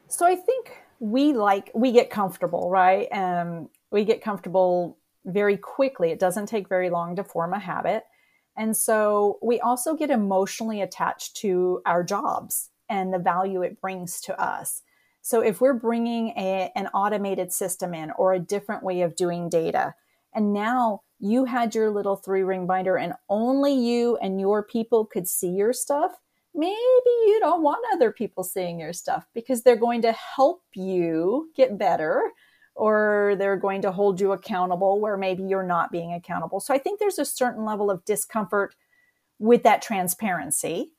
So 0.08 0.26
i 0.26 0.36
think 0.36 0.78
we 1.00 1.34
like 1.34 1.72
we 1.74 1.92
get 1.92 2.10
comfortable 2.10 2.70
right? 2.70 3.08
Um, 3.12 3.70
we 3.92 4.06
get 4.06 4.24
comfortable 4.24 4.98
very 5.26 5.58
quickly. 5.58 6.12
It 6.12 6.20
doesn't 6.20 6.48
take 6.48 6.70
very 6.70 6.90
long 6.90 7.16
to 7.16 7.24
form 7.24 7.54
a 7.54 7.60
habit. 7.60 8.04
And 8.58 8.76
so 8.76 9.38
we 9.42 9.60
also 9.60 9.96
get 9.96 10.10
emotionally 10.10 10.82
attached 10.82 11.38
to 11.38 11.82
our 11.86 12.04
jobs 12.04 12.70
and 12.90 13.14
the 13.14 13.20
value 13.20 13.62
it 13.62 13.80
brings 13.80 14.20
to 14.22 14.42
us. 14.42 14.82
So 15.22 15.42
if 15.42 15.62
we're 15.62 15.74
bringing 15.74 16.30
a, 16.30 16.72
an 16.76 16.88
automated 16.88 17.54
system 17.54 17.94
in 17.94 18.12
or 18.12 18.34
a 18.34 18.40
different 18.40 18.84
way 18.84 19.02
of 19.02 19.16
doing 19.16 19.50
data, 19.50 19.94
and 20.34 20.54
now 20.54 21.02
you 21.20 21.46
had 21.46 21.76
your 21.76 21.92
little 21.92 22.16
three 22.16 22.42
ring 22.42 22.66
binder 22.66 22.98
and 22.98 23.14
only 23.30 23.74
you 23.74 24.18
and 24.18 24.40
your 24.40 24.64
people 24.64 25.06
could 25.06 25.28
see 25.28 25.50
your 25.50 25.74
stuff, 25.74 26.12
maybe 26.56 26.72
you 26.76 27.38
don't 27.40 27.62
want 27.62 27.86
other 27.94 28.12
people 28.12 28.44
seeing 28.44 28.80
your 28.80 28.94
stuff 28.94 29.26
because 29.34 29.62
they're 29.62 29.76
going 29.76 30.02
to 30.02 30.12
help 30.12 30.64
you 30.74 31.50
get 31.56 31.78
better 31.78 32.32
or 32.82 33.36
they're 33.38 33.58
going 33.58 33.84
to 33.84 33.92
hold 33.92 34.20
you 34.20 34.32
accountable 34.32 35.00
where 35.00 35.16
maybe 35.16 35.44
you're 35.44 35.62
not 35.62 35.92
being 35.92 36.14
accountable. 36.14 36.60
So 36.60 36.74
I 36.74 36.80
think 36.80 37.00
there's 37.00 37.20
a 37.20 37.26
certain 37.26 37.64
level 37.64 37.92
of 37.92 38.04
discomfort 38.06 38.74
with 39.38 39.62
that 39.62 39.84
transparency. 39.84 40.92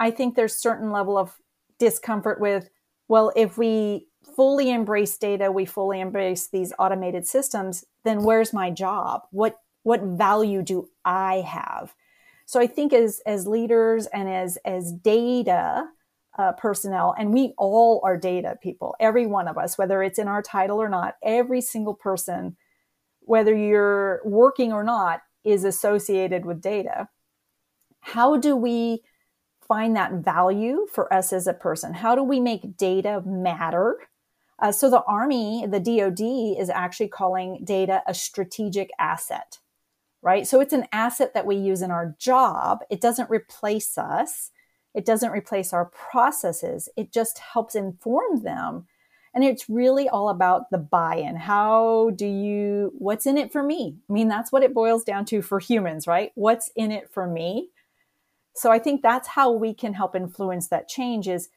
I 0.00 0.10
think 0.10 0.34
there's 0.34 0.56
certain 0.56 0.90
level 0.90 1.16
of 1.16 1.36
discomfort 1.78 2.40
with 2.40 2.68
well 3.06 3.32
if 3.36 3.56
we 3.56 4.08
fully 4.34 4.72
embrace 4.72 5.16
data, 5.16 5.52
we 5.52 5.64
fully 5.64 6.00
embrace 6.00 6.48
these 6.48 6.72
automated 6.76 7.24
systems, 7.24 7.84
then 8.02 8.24
where's 8.24 8.52
my 8.52 8.72
job? 8.72 9.22
What 9.30 9.60
what 9.84 10.02
value 10.02 10.60
do 10.60 10.88
I 11.04 11.36
have? 11.46 11.94
So 12.46 12.58
I 12.58 12.66
think 12.66 12.92
as 12.92 13.20
as 13.24 13.46
leaders 13.46 14.06
and 14.06 14.28
as 14.28 14.58
as 14.64 14.90
data 14.90 15.86
uh, 16.38 16.52
personnel, 16.52 17.14
and 17.18 17.32
we 17.32 17.54
all 17.56 18.00
are 18.04 18.16
data 18.16 18.58
people, 18.62 18.94
every 19.00 19.26
one 19.26 19.48
of 19.48 19.56
us, 19.56 19.78
whether 19.78 20.02
it's 20.02 20.18
in 20.18 20.28
our 20.28 20.42
title 20.42 20.80
or 20.80 20.88
not, 20.88 21.16
every 21.22 21.60
single 21.60 21.94
person, 21.94 22.56
whether 23.20 23.56
you're 23.56 24.20
working 24.24 24.72
or 24.72 24.84
not, 24.84 25.22
is 25.44 25.64
associated 25.64 26.44
with 26.44 26.60
data. 26.60 27.08
How 28.00 28.36
do 28.36 28.54
we 28.54 29.02
find 29.66 29.96
that 29.96 30.12
value 30.12 30.86
for 30.92 31.12
us 31.12 31.32
as 31.32 31.46
a 31.46 31.54
person? 31.54 31.94
How 31.94 32.14
do 32.14 32.22
we 32.22 32.40
make 32.40 32.76
data 32.76 33.22
matter? 33.24 33.96
Uh, 34.58 34.72
so 34.72 34.88
the 34.88 35.02
Army, 35.02 35.66
the 35.68 35.80
DoD, 35.80 36.60
is 36.60 36.70
actually 36.70 37.08
calling 37.08 37.60
data 37.64 38.02
a 38.06 38.14
strategic 38.14 38.90
asset, 38.98 39.58
right? 40.22 40.46
So 40.46 40.60
it's 40.60 40.72
an 40.72 40.86
asset 40.92 41.34
that 41.34 41.46
we 41.46 41.56
use 41.56 41.82
in 41.82 41.90
our 41.90 42.14
job. 42.18 42.80
It 42.90 43.00
doesn't 43.00 43.30
replace 43.30 43.98
us. 43.98 44.50
It 44.96 45.04
doesn't 45.04 45.30
replace 45.30 45.72
our 45.72 45.84
processes. 45.84 46.88
It 46.96 47.12
just 47.12 47.38
helps 47.38 47.76
inform 47.76 48.42
them. 48.42 48.86
And 49.34 49.44
it's 49.44 49.68
really 49.68 50.08
all 50.08 50.30
about 50.30 50.70
the 50.70 50.78
buy 50.78 51.16
in. 51.16 51.36
How 51.36 52.10
do 52.16 52.26
you, 52.26 52.92
what's 52.96 53.26
in 53.26 53.36
it 53.36 53.52
for 53.52 53.62
me? 53.62 53.98
I 54.08 54.12
mean, 54.12 54.28
that's 54.28 54.50
what 54.50 54.62
it 54.62 54.72
boils 54.72 55.04
down 55.04 55.26
to 55.26 55.42
for 55.42 55.60
humans, 55.60 56.06
right? 56.06 56.32
What's 56.34 56.70
in 56.74 56.90
it 56.90 57.10
for 57.12 57.26
me? 57.26 57.68
So 58.54 58.72
I 58.72 58.78
think 58.78 59.02
that's 59.02 59.28
how 59.28 59.52
we 59.52 59.74
can 59.74 59.92
help 59.92 60.16
influence 60.16 60.68
that 60.68 60.88
change 60.88 61.28
is 61.28 61.50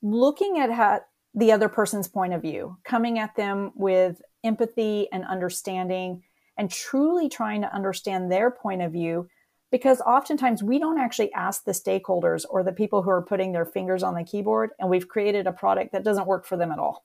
looking 0.00 0.58
at 0.58 0.72
how, 0.72 1.02
the 1.34 1.52
other 1.52 1.68
person's 1.68 2.08
point 2.08 2.32
of 2.32 2.40
view, 2.40 2.78
coming 2.84 3.18
at 3.18 3.36
them 3.36 3.72
with 3.74 4.22
empathy 4.42 5.08
and 5.12 5.26
understanding 5.26 6.22
and 6.56 6.70
truly 6.70 7.28
trying 7.28 7.60
to 7.60 7.74
understand 7.74 8.32
their 8.32 8.50
point 8.50 8.80
of 8.80 8.92
view 8.92 9.28
because 9.70 10.00
oftentimes 10.00 10.62
we 10.62 10.78
don't 10.78 10.98
actually 10.98 11.32
ask 11.32 11.64
the 11.64 11.72
stakeholders 11.72 12.44
or 12.48 12.62
the 12.62 12.72
people 12.72 13.02
who 13.02 13.10
are 13.10 13.22
putting 13.22 13.52
their 13.52 13.66
fingers 13.66 14.02
on 14.02 14.14
the 14.14 14.24
keyboard 14.24 14.70
and 14.78 14.88
we've 14.88 15.08
created 15.08 15.46
a 15.46 15.52
product 15.52 15.92
that 15.92 16.04
doesn't 16.04 16.26
work 16.26 16.46
for 16.46 16.56
them 16.56 16.72
at 16.72 16.78
all. 16.78 17.04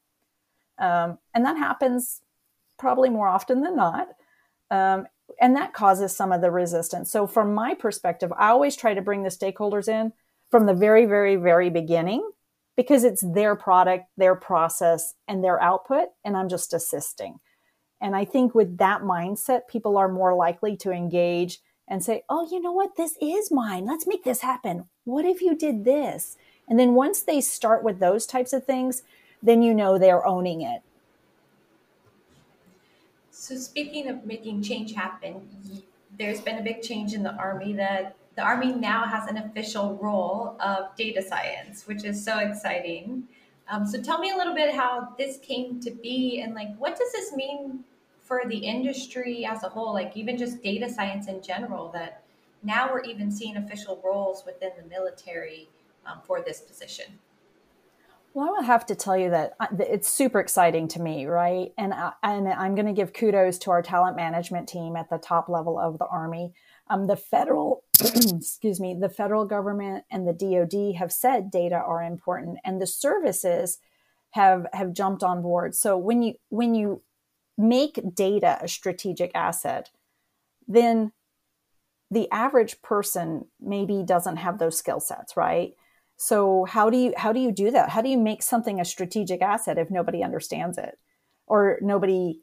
Um, 0.79 1.17
and 1.34 1.46
that 1.46 1.58
happens 1.58 2.22
probably 2.77 3.10
more 3.10 3.27
often 3.27 3.62
than 3.62 3.75
not 3.75 4.08
um, 4.72 5.05
and 5.39 5.55
that 5.55 5.74
causes 5.74 6.15
some 6.15 6.32
of 6.32 6.41
the 6.41 6.51
resistance. 6.51 7.12
So 7.12 7.27
from 7.27 7.53
my 7.53 7.75
perspective 7.75 8.32
i 8.38 8.50
always 8.50 8.75
try 8.75 8.93
to 8.93 9.01
bring 9.01 9.24
the 9.24 9.29
stakeholders 9.29 9.88
in 9.88 10.13
from 10.50 10.65
the 10.65 10.74
very 10.74 11.05
very 11.05 11.36
very 11.36 11.70
beginning 11.70 12.29
because 12.75 13.03
it's 13.03 13.22
their 13.22 13.55
product 13.55 14.05
their 14.17 14.36
process 14.36 15.13
and 15.27 15.43
their 15.43 15.62
output 15.62 16.10
and 16.24 16.36
i'm 16.36 16.50
just 16.50 16.74
assisting. 16.74 17.39
And 18.01 18.15
i 18.15 18.25
think 18.25 18.55
with 18.55 18.77
that 18.79 19.01
mindset 19.01 19.67
people 19.70 19.98
are 19.98 20.10
more 20.10 20.36
likely 20.36 20.75
to 20.77 20.91
engage 20.91 21.60
and 21.88 22.04
say, 22.04 22.24
oh, 22.30 22.48
you 22.50 22.62
know 22.62 22.72
what? 22.72 22.96
This 22.96 23.18
is 23.22 23.52
mine. 23.52 23.86
Let's 23.86 24.08
make 24.08 24.24
this 24.24 24.42
happen. 24.42 24.86
What 25.04 25.25
if 25.25 25.42
you 25.42 25.56
did 25.56 25.86
this? 25.86 26.38
And 26.68 26.80
then 26.80 26.94
once 26.94 27.22
they 27.22 27.42
start 27.42 27.84
with 27.84 28.00
those 28.00 28.25
types 28.25 28.54
of 28.54 28.66
things, 28.66 29.04
then 29.42 29.62
you 29.62 29.74
know 29.74 29.98
they're 29.98 30.25
owning 30.25 30.62
it. 30.62 30.82
So, 33.32 33.56
speaking 33.56 34.08
of 34.08 34.25
making 34.25 34.62
change 34.62 34.94
happen, 34.94 35.42
there's 36.18 36.40
been 36.40 36.60
a 36.60 36.62
big 36.62 36.82
change 36.82 37.13
in 37.13 37.24
the 37.24 37.34
Army 37.34 37.74
that 37.74 38.16
the 38.36 38.42
Army 38.42 38.72
now 38.72 39.06
has 39.06 39.30
an 39.30 39.38
official 39.38 39.98
role 40.02 40.56
of 40.62 40.96
data 40.96 41.22
science, 41.22 41.86
which 41.86 42.06
is 42.06 42.24
so 42.24 42.40
exciting. 42.40 43.24
Um, 43.70 43.86
so, 43.86 44.02
tell 44.02 44.20
me 44.20 44.32
a 44.32 44.38
little 44.38 44.56
bit 44.56 44.74
how 44.74 45.10
this 45.18 45.40
came 45.40 45.82
to 45.82 45.92
be 45.92 46.42
and 46.42 46.54
like 46.54 46.74
what 46.78 46.98
does 46.98 47.12
this 47.12 47.34
mean 47.34 47.84
for 48.24 48.44
the 48.48 48.58
industry 48.58 49.46
as 49.46 49.63
a 49.63 49.70
whole, 49.70 49.94
like 49.94 50.15
even 50.15 50.38
just 50.38 50.63
data 50.63 50.89
science 50.89 51.27
in 51.27 51.42
general, 51.42 51.92
that 51.92 52.24
now 52.63 52.89
we're 52.92 53.03
even 53.03 53.30
seeing 53.30 53.58
official 53.58 54.01
roles 54.03 54.44
within 54.46 54.72
the 54.82 54.88
military 54.88 55.68
um, 56.06 56.20
for 56.24 56.42
this 56.42 56.62
position? 56.62 57.06
Well, 58.34 58.48
I 58.48 58.51
will 58.51 58.63
have 58.63 58.86
to 58.88 58.96
tell 58.96 59.15
you 59.15 59.30
that 59.30 59.53
uh, 59.60 59.68
it's 59.80 60.10
super 60.10 60.39
exciting 60.39 60.88
to 60.89 61.01
me, 61.01 61.25
right? 61.25 61.72
And 61.77 61.94
I, 61.94 62.13
and 62.24 62.48
I'm 62.48 62.74
going 62.74 62.88
to 62.88 62.94
give 62.94 63.13
kudos 63.13 63.60
to 63.60 63.72
our 63.72 63.83
talent 63.83 64.16
management 64.16 64.68
team 64.68 64.96
at 64.96 65.09
the 65.09 65.20
top 65.20 65.50
level 65.50 65.77
of 65.77 66.00
the 66.00 66.07
Army. 66.07 66.53
Um, 66.90 67.05
the 67.05 67.16
federal, 67.16 67.83
excuse 68.01 68.79
me, 68.79 68.98
the 69.00 69.09
federal 69.09 69.46
government 69.46 70.05
and 70.09 70.27
the 70.27 70.33
DoD 70.33 70.96
have 70.98 71.12
said 71.12 71.51
data 71.51 71.75
are 71.75 72.01
important, 72.01 72.57
and 72.66 72.81
the 72.81 72.88
services 72.88 73.77
have 74.31 74.66
have 74.74 74.94
jumped 74.94 75.22
on 75.22 75.44
board. 75.44 75.75
So 75.75 75.96
when 75.96 76.24
you 76.24 76.33
when 76.50 76.74
you 76.74 77.03
make 77.57 78.00
data 78.16 78.57
a 78.61 78.68
strategic 78.68 79.31
asset, 79.35 79.89
then 80.68 81.11
the 82.09 82.29
average 82.31 82.81
person 82.81 83.46
maybe 83.59 84.03
doesn't 84.05 84.37
have 84.37 84.59
those 84.59 84.77
skill 84.77 85.00
sets, 85.00 85.35
right? 85.35 85.74
So 86.18 86.66
how 86.66 86.89
do 86.89 86.98
you 86.98 87.13
how 87.18 87.33
do 87.33 87.39
you 87.39 87.51
do 87.51 87.72
that? 87.72 87.89
How 87.89 88.01
do 88.01 88.09
you 88.09 88.18
make 88.18 88.44
something 88.44 88.79
a 88.79 88.85
strategic 88.85 89.42
asset 89.42 89.77
if 89.77 89.89
nobody 89.89 90.24
understands 90.24 90.77
it 90.77 90.98
or 91.48 91.79
nobody 91.81 92.39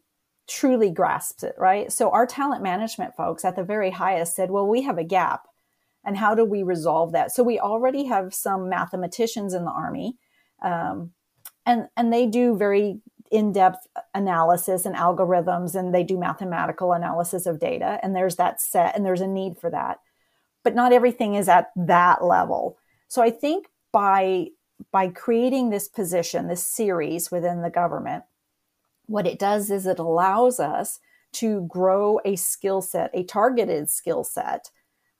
truly 0.48 0.90
grasps 0.90 1.44
it, 1.44 1.54
right? 1.56 1.92
So 1.92 2.10
our 2.10 2.26
talent 2.26 2.62
management 2.62 3.14
folks 3.14 3.44
at 3.44 3.54
the 3.54 3.62
very 3.62 3.90
highest 3.90 4.34
said, 4.34 4.50
"Well, 4.50 4.66
we 4.66 4.82
have 4.82 4.98
a 4.98 5.04
gap, 5.04 5.46
and 6.04 6.16
how 6.16 6.34
do 6.34 6.44
we 6.44 6.62
resolve 6.64 7.12
that?" 7.12 7.30
So 7.32 7.42
we 7.44 7.60
already 7.60 8.04
have 8.04 8.34
some 8.34 8.68
mathematicians 8.68 9.54
in 9.54 9.64
the 9.64 9.70
army, 9.70 10.18
um, 10.62 11.12
and 11.64 11.88
and 11.96 12.12
they 12.12 12.26
do 12.26 12.56
very 12.56 13.00
in-depth 13.30 13.86
analysis 14.14 14.84
and 14.84 14.96
algorithms 14.96 15.74
and 15.74 15.94
they 15.94 16.02
do 16.02 16.18
mathematical 16.18 16.92
analysis 16.92 17.46
of 17.46 17.60
data 17.60 17.98
and 18.02 18.14
there's 18.14 18.36
that 18.36 18.60
set 18.60 18.96
and 18.96 19.06
there's 19.06 19.20
a 19.20 19.26
need 19.26 19.56
for 19.56 19.70
that. 19.70 20.00
But 20.64 20.74
not 20.74 20.92
everything 20.92 21.34
is 21.34 21.48
at 21.48 21.70
that 21.76 22.24
level. 22.24 22.76
So 23.08 23.22
i 23.22 23.30
think 23.30 23.66
by 23.92 24.48
by 24.92 25.08
creating 25.08 25.70
this 25.70 25.88
position 25.88 26.48
this 26.48 26.66
series 26.66 27.30
within 27.30 27.62
the 27.62 27.70
government 27.70 28.24
what 29.06 29.26
it 29.26 29.38
does 29.38 29.70
is 29.70 29.86
it 29.86 29.98
allows 29.98 30.60
us 30.60 31.00
to 31.32 31.66
grow 31.68 32.20
a 32.24 32.36
skill 32.36 32.80
set 32.80 33.10
a 33.14 33.24
targeted 33.24 33.90
skill 33.90 34.24
set 34.24 34.70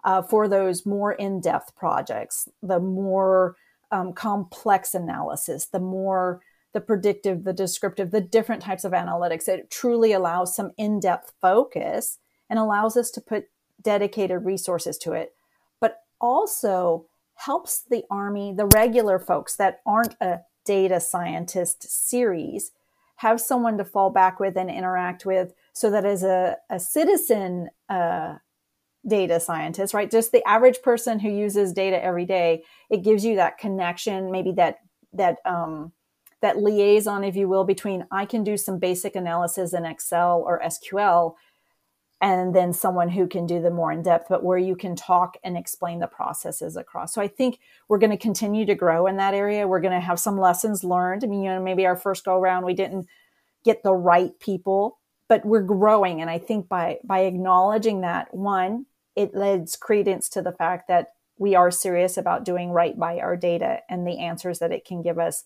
uh, 0.03 0.23
for 0.23 0.49
those 0.49 0.87
more 0.87 1.13
in-depth 1.13 1.75
projects 1.77 2.49
the 2.63 2.81
more 2.81 3.57
um, 3.91 4.13
complex 4.13 4.95
analysis 4.95 5.67
the 5.67 5.81
more 5.81 6.41
the 6.73 6.81
predictive, 6.81 7.45
the 7.45 7.53
descriptive, 7.53 8.11
the 8.11 8.21
different 8.21 8.63
types 8.63 8.85
of 8.85 8.93
analytics. 8.93 9.49
It 9.49 9.71
truly 9.71 10.13
allows 10.13 10.55
some 10.55 10.73
in 10.77 11.01
depth 11.01 11.33
focus 11.41 12.19
and 12.49 12.59
allows 12.59 12.97
us 12.97 13.11
to 13.13 13.21
put 13.21 13.47
dedicated 13.81 14.45
resources 14.45 14.99
to 14.99 15.13
it, 15.13 15.35
but 15.81 16.03
also 16.21 17.07
helps 17.35 17.83
the 17.89 18.05
Army, 18.11 18.53
the 18.55 18.69
regular 18.75 19.19
folks 19.19 19.57
that 19.57 19.81
aren't 19.87 20.15
a 20.21 20.41
data 20.65 21.01
scientist 21.01 21.83
series, 22.09 22.73
have 23.17 23.41
someone 23.41 23.77
to 23.79 23.85
fall 23.85 24.11
back 24.11 24.41
with 24.41 24.57
and 24.57 24.71
interact 24.71 25.27
with 25.27 25.53
so 25.73 25.91
that 25.91 26.05
as 26.05 26.23
a, 26.23 26.57
a 26.71 26.79
citizen 26.79 27.69
uh, 27.89 28.37
data 29.07 29.41
scientist, 29.41 29.95
right, 29.95 30.11
just 30.11 30.33
the 30.33 30.47
average 30.47 30.83
person 30.83 31.19
who 31.19 31.31
uses 31.31 31.73
data 31.73 32.03
every 32.03 32.25
day, 32.25 32.63
it 32.91 33.03
gives 33.03 33.25
you 33.25 33.37
that 33.37 33.59
connection, 33.59 34.31
maybe 34.31 34.53
that 34.53 34.79
that 35.13 35.39
um, 35.45 35.93
that 36.41 36.59
liaison, 36.59 37.25
if 37.25 37.37
you 37.37 37.49
will, 37.49 37.65
between 37.65 38.07
I 38.11 38.25
can 38.25 38.45
do 38.45 38.57
some 38.57 38.79
basic 38.79 39.15
analysis 39.15 39.73
in 39.73 39.85
Excel 39.85 40.43
or 40.47 40.61
SQL, 40.61 41.35
and 42.21 42.55
then 42.55 42.73
someone 42.73 43.09
who 43.09 43.27
can 43.27 43.47
do 43.47 43.63
the 43.63 43.71
more 43.71 43.93
in 43.93 44.03
depth, 44.03 44.27
but 44.29 44.45
where 44.45 44.59
you 44.59 44.77
can 44.77 44.95
talk 44.95 45.39
and 45.43 45.57
explain 45.57 46.01
the 46.01 46.07
processes 46.07 46.77
across. 46.77 47.15
So 47.15 47.23
I 47.23 47.29
think 47.29 47.59
we're 47.89 47.99
going 47.99 48.11
to 48.11 48.17
continue 48.17 48.67
to 48.67 48.75
grow 48.75 49.07
in 49.07 49.17
that 49.17 49.33
area. 49.33 49.67
We're 49.67 49.81
going 49.81 49.95
to 49.95 50.01
have 50.01 50.21
some 50.21 50.39
lessons 50.39 50.85
learned. 50.85 51.25
I 51.25 51.29
mean, 51.29 51.43
you 51.43 51.51
know, 51.51 51.63
maybe 51.63 51.87
our 51.87 51.97
first 51.97 52.25
go 52.25 52.39
around 52.39 52.67
we 52.67 52.75
didn't 52.75 53.07
get 53.65 53.83
the 53.83 53.95
right 53.95 54.39
people, 54.39 54.99
but 55.29 55.45
we're 55.47 55.63
growing. 55.63 56.21
And 56.21 56.29
I 56.29 56.39
think 56.39 56.69
by 56.69 56.99
by 57.05 57.21
acknowledging 57.21 58.03
that, 58.03 58.35
one, 58.35 58.87
it 59.17 59.35
lends 59.35 59.77
credence 59.77 60.29
to 60.31 60.43
the 60.43 60.53
fact 60.53 60.89
that 60.89 61.15
we 61.39 61.55
are 61.55 61.71
serious 61.71 62.19
about 62.19 62.45
doing 62.45 62.71
right 62.71 62.99
by 62.99 63.19
our 63.19 63.35
data 63.35 63.81
and 63.89 64.07
the 64.07 64.19
answers 64.19 64.59
that 64.59 64.73
it 64.73 64.85
can 64.85 65.01
give 65.01 65.19
us 65.19 65.45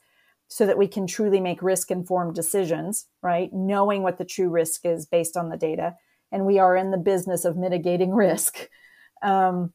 so 0.54 0.66
that 0.66 0.78
we 0.78 0.86
can 0.86 1.04
truly 1.04 1.40
make 1.40 1.64
risk 1.64 1.90
informed 1.90 2.32
decisions, 2.32 3.06
right? 3.22 3.52
Knowing 3.52 4.04
what 4.04 4.18
the 4.18 4.24
true 4.24 4.48
risk 4.48 4.86
is 4.86 5.04
based 5.04 5.36
on 5.36 5.48
the 5.48 5.56
data. 5.56 5.96
And 6.30 6.46
we 6.46 6.60
are 6.60 6.76
in 6.76 6.92
the 6.92 6.96
business 6.96 7.44
of 7.44 7.56
mitigating 7.56 8.14
risk. 8.14 8.68
Um, 9.20 9.72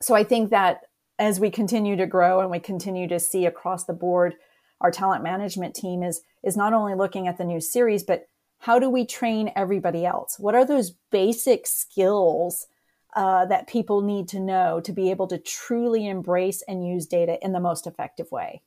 so 0.00 0.14
I 0.14 0.22
think 0.22 0.50
that 0.50 0.82
as 1.18 1.40
we 1.40 1.50
continue 1.50 1.96
to 1.96 2.06
grow 2.06 2.38
and 2.38 2.48
we 2.48 2.60
continue 2.60 3.08
to 3.08 3.18
see 3.18 3.44
across 3.44 3.82
the 3.82 3.92
board, 3.92 4.36
our 4.80 4.92
talent 4.92 5.24
management 5.24 5.74
team 5.74 6.04
is 6.04 6.20
is 6.44 6.56
not 6.56 6.72
only 6.72 6.94
looking 6.94 7.26
at 7.26 7.36
the 7.36 7.44
new 7.44 7.60
series, 7.60 8.04
but 8.04 8.28
how 8.60 8.78
do 8.78 8.88
we 8.88 9.04
train 9.04 9.50
everybody 9.56 10.06
else? 10.06 10.38
What 10.38 10.54
are 10.54 10.64
those 10.64 10.92
basic 11.10 11.66
skills 11.66 12.68
uh, 13.16 13.46
that 13.46 13.66
people 13.66 14.00
need 14.00 14.28
to 14.28 14.38
know 14.38 14.78
to 14.78 14.92
be 14.92 15.10
able 15.10 15.26
to 15.26 15.38
truly 15.38 16.06
embrace 16.06 16.62
and 16.68 16.86
use 16.86 17.04
data 17.04 17.36
in 17.42 17.50
the 17.50 17.58
most 17.58 17.88
effective 17.88 18.30
way? 18.30 18.62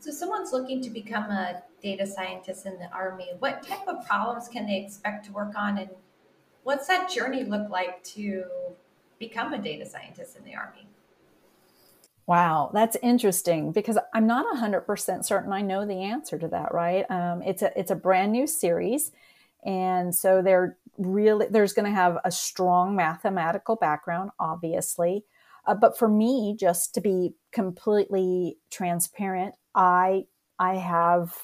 So, 0.00 0.10
someone's 0.10 0.52
looking 0.52 0.82
to 0.82 0.90
become 0.90 1.24
a 1.30 1.62
data 1.82 2.06
scientist 2.06 2.66
in 2.66 2.78
the 2.78 2.90
Army. 2.92 3.30
What 3.38 3.66
type 3.66 3.86
of 3.88 4.06
problems 4.06 4.48
can 4.48 4.66
they 4.66 4.76
expect 4.76 5.26
to 5.26 5.32
work 5.32 5.54
on, 5.56 5.78
and 5.78 5.90
What's 6.66 6.88
that 6.88 7.08
journey 7.08 7.44
look 7.44 7.70
like 7.70 8.02
to 8.16 8.42
become 9.20 9.52
a 9.52 9.58
data 9.58 9.86
scientist 9.86 10.36
in 10.36 10.42
the 10.42 10.56
Army? 10.56 10.88
Wow, 12.26 12.72
that's 12.74 12.96
interesting 13.04 13.70
because 13.70 13.96
I'm 14.12 14.26
not 14.26 14.52
100% 14.52 15.24
certain 15.24 15.52
I 15.52 15.62
know 15.62 15.86
the 15.86 16.02
answer 16.02 16.36
to 16.36 16.48
that, 16.48 16.74
right? 16.74 17.08
Um, 17.08 17.40
it's 17.42 17.62
a 17.62 17.70
it's 17.78 17.92
a 17.92 17.94
brand 17.94 18.32
new 18.32 18.48
series 18.48 19.12
and 19.64 20.12
so 20.12 20.42
they're 20.42 20.76
really 20.98 21.46
there's 21.48 21.72
going 21.72 21.88
to 21.88 21.94
have 21.94 22.18
a 22.24 22.32
strong 22.32 22.96
mathematical 22.96 23.76
background 23.76 24.30
obviously. 24.40 25.24
Uh, 25.68 25.74
but 25.76 25.96
for 25.96 26.08
me 26.08 26.56
just 26.58 26.94
to 26.94 27.00
be 27.00 27.34
completely 27.52 28.58
transparent, 28.70 29.54
I 29.76 30.24
I 30.58 30.76
have 30.76 31.36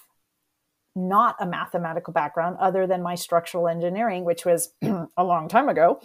not 0.96 1.36
a 1.38 1.46
mathematical 1.46 2.12
background 2.12 2.56
other 2.58 2.86
than 2.86 3.02
my 3.02 3.14
structural 3.14 3.68
engineering, 3.68 4.24
which 4.24 4.44
was 4.44 4.74
a 4.82 5.24
long 5.24 5.48
time 5.48 5.68
ago. 5.68 6.00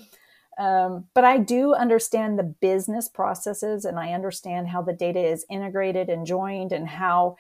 Um, 0.58 1.06
but 1.13 1.24
I 1.24 1.38
do 1.38 1.74
understand 1.74 2.38
the 2.38 2.44
business 2.44 3.08
processes 3.08 3.86
and 3.86 4.00
I 4.00 4.13
understand 4.13 4.68
how 4.70 4.82
the 4.82 4.94
data 4.94 5.20
is 5.20 5.46
integrated 5.50 6.10
and 6.10 6.26
joined 6.26 6.72
and 6.72 6.88
how 6.88 7.38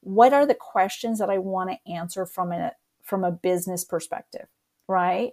what 0.00 0.32
are 0.32 0.44
the 0.44 0.54
questions 0.54 1.18
that 1.20 1.30
I 1.30 1.38
want 1.38 1.70
to 1.70 1.92
answer 1.92 2.26
from 2.26 2.52
a 2.52 2.72
from 3.02 3.24
a 3.24 3.32
business 3.32 3.84
perspective, 3.84 4.46
right? 4.86 5.32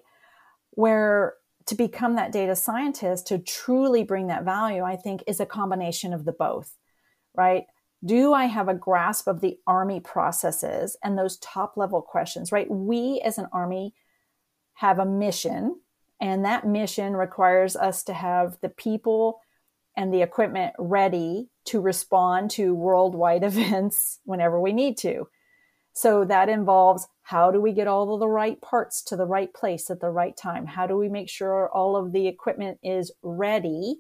Where 0.72 1.34
to 1.66 1.76
become 1.76 2.16
that 2.16 2.32
data 2.32 2.56
scientist 2.56 3.28
to 3.28 3.38
truly 3.38 4.04
bring 4.04 4.28
that 4.28 4.46
value, 4.46 4.84
I 4.84 4.96
think 4.96 5.24
is 5.28 5.40
a 5.40 5.46
combination 5.46 6.14
of 6.14 6.26
the 6.26 6.32
both, 6.32 6.76
right? 7.36 7.66
Do 8.04 8.34
I 8.34 8.46
have 8.46 8.70
a 8.70 8.74
grasp 8.74 9.28
of 9.28 9.42
the 9.42 9.58
Army 9.68 10.00
processes 10.00 10.96
and 11.04 11.18
those 11.18 11.38
top 11.38 11.76
level 11.76 12.02
questions, 12.02 12.52
right? 12.52 12.70
We 12.70 13.22
as 13.26 13.38
an 13.38 13.48
Army 13.52 13.94
have 14.76 15.00
a 15.00 15.06
mission, 15.06 15.82
and 16.22 16.46
that 16.46 16.66
mission 16.66 17.16
requires 17.16 17.76
us 17.76 18.04
to 18.04 18.14
have 18.14 18.58
the 18.62 18.70
people 18.70 19.42
and 19.98 20.14
the 20.14 20.22
equipment 20.22 20.74
ready 20.80 21.50
to 21.66 21.82
respond 21.82 22.52
to 22.52 22.74
worldwide 22.74 23.44
events 23.44 24.20
whenever 24.24 24.60
we 24.60 24.72
need 24.72 24.98
to. 25.00 25.28
So 25.92 26.24
that 26.24 26.48
involves 26.48 27.08
how 27.24 27.52
do 27.52 27.60
we 27.60 27.74
get 27.74 27.88
all 27.88 28.14
of 28.14 28.22
the 28.22 28.28
right 28.30 28.60
parts 28.62 29.02
to 29.04 29.18
the 29.18 29.26
right 29.26 29.54
place 29.54 29.90
at 29.90 30.00
the 30.00 30.10
right 30.10 30.36
time? 30.38 30.66
How 30.66 30.88
do 30.88 30.96
we 30.96 31.10
make 31.10 31.28
sure 31.28 31.70
all 31.70 31.98
of 31.98 32.14
the 32.14 32.28
equipment 32.28 32.80
is 32.82 33.12
ready? 33.22 34.00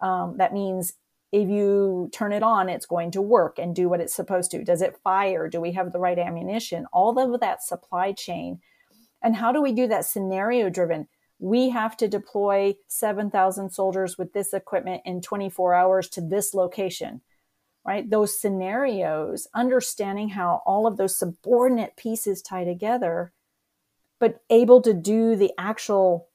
Um, 0.00 0.36
that 0.36 0.52
means 0.52 0.92
if 1.32 1.48
you 1.48 2.10
turn 2.12 2.32
it 2.32 2.42
on, 2.42 2.68
it's 2.68 2.86
going 2.86 3.12
to 3.12 3.22
work 3.22 3.58
and 3.58 3.74
do 3.74 3.88
what 3.88 4.00
it's 4.00 4.14
supposed 4.14 4.50
to. 4.50 4.64
Does 4.64 4.82
it 4.82 4.98
fire? 5.04 5.48
Do 5.48 5.60
we 5.60 5.72
have 5.72 5.92
the 5.92 6.00
right 6.00 6.18
ammunition? 6.18 6.86
All 6.92 7.16
of 7.18 7.40
that 7.40 7.62
supply 7.62 8.12
chain. 8.12 8.60
And 9.22 9.36
how 9.36 9.52
do 9.52 9.62
we 9.62 9.72
do 9.72 9.86
that 9.88 10.06
scenario 10.06 10.70
driven? 10.70 11.06
We 11.38 11.70
have 11.70 11.96
to 11.98 12.08
deploy 12.08 12.74
7,000 12.88 13.70
soldiers 13.70 14.18
with 14.18 14.32
this 14.32 14.52
equipment 14.52 15.02
in 15.04 15.20
24 15.20 15.74
hours 15.74 16.08
to 16.10 16.20
this 16.20 16.52
location, 16.52 17.20
right? 17.86 18.08
Those 18.08 18.38
scenarios, 18.38 19.46
understanding 19.54 20.30
how 20.30 20.62
all 20.66 20.86
of 20.86 20.96
those 20.96 21.16
subordinate 21.16 21.96
pieces 21.96 22.42
tie 22.42 22.64
together, 22.64 23.32
but 24.18 24.42
able 24.50 24.82
to 24.82 24.92
do 24.92 25.36
the 25.36 25.52
actual 25.56 26.28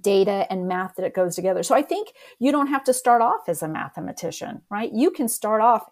data 0.00 0.46
and 0.50 0.68
math 0.68 0.96
that 0.96 1.04
it 1.04 1.14
goes 1.14 1.34
together. 1.36 1.62
So 1.62 1.74
I 1.74 1.82
think 1.82 2.12
you 2.38 2.52
don't 2.52 2.68
have 2.68 2.84
to 2.84 2.94
start 2.94 3.20
off 3.20 3.48
as 3.48 3.62
a 3.62 3.68
mathematician, 3.68 4.62
right? 4.70 4.90
You 4.92 5.10
can 5.10 5.28
start 5.28 5.60
off 5.60 5.90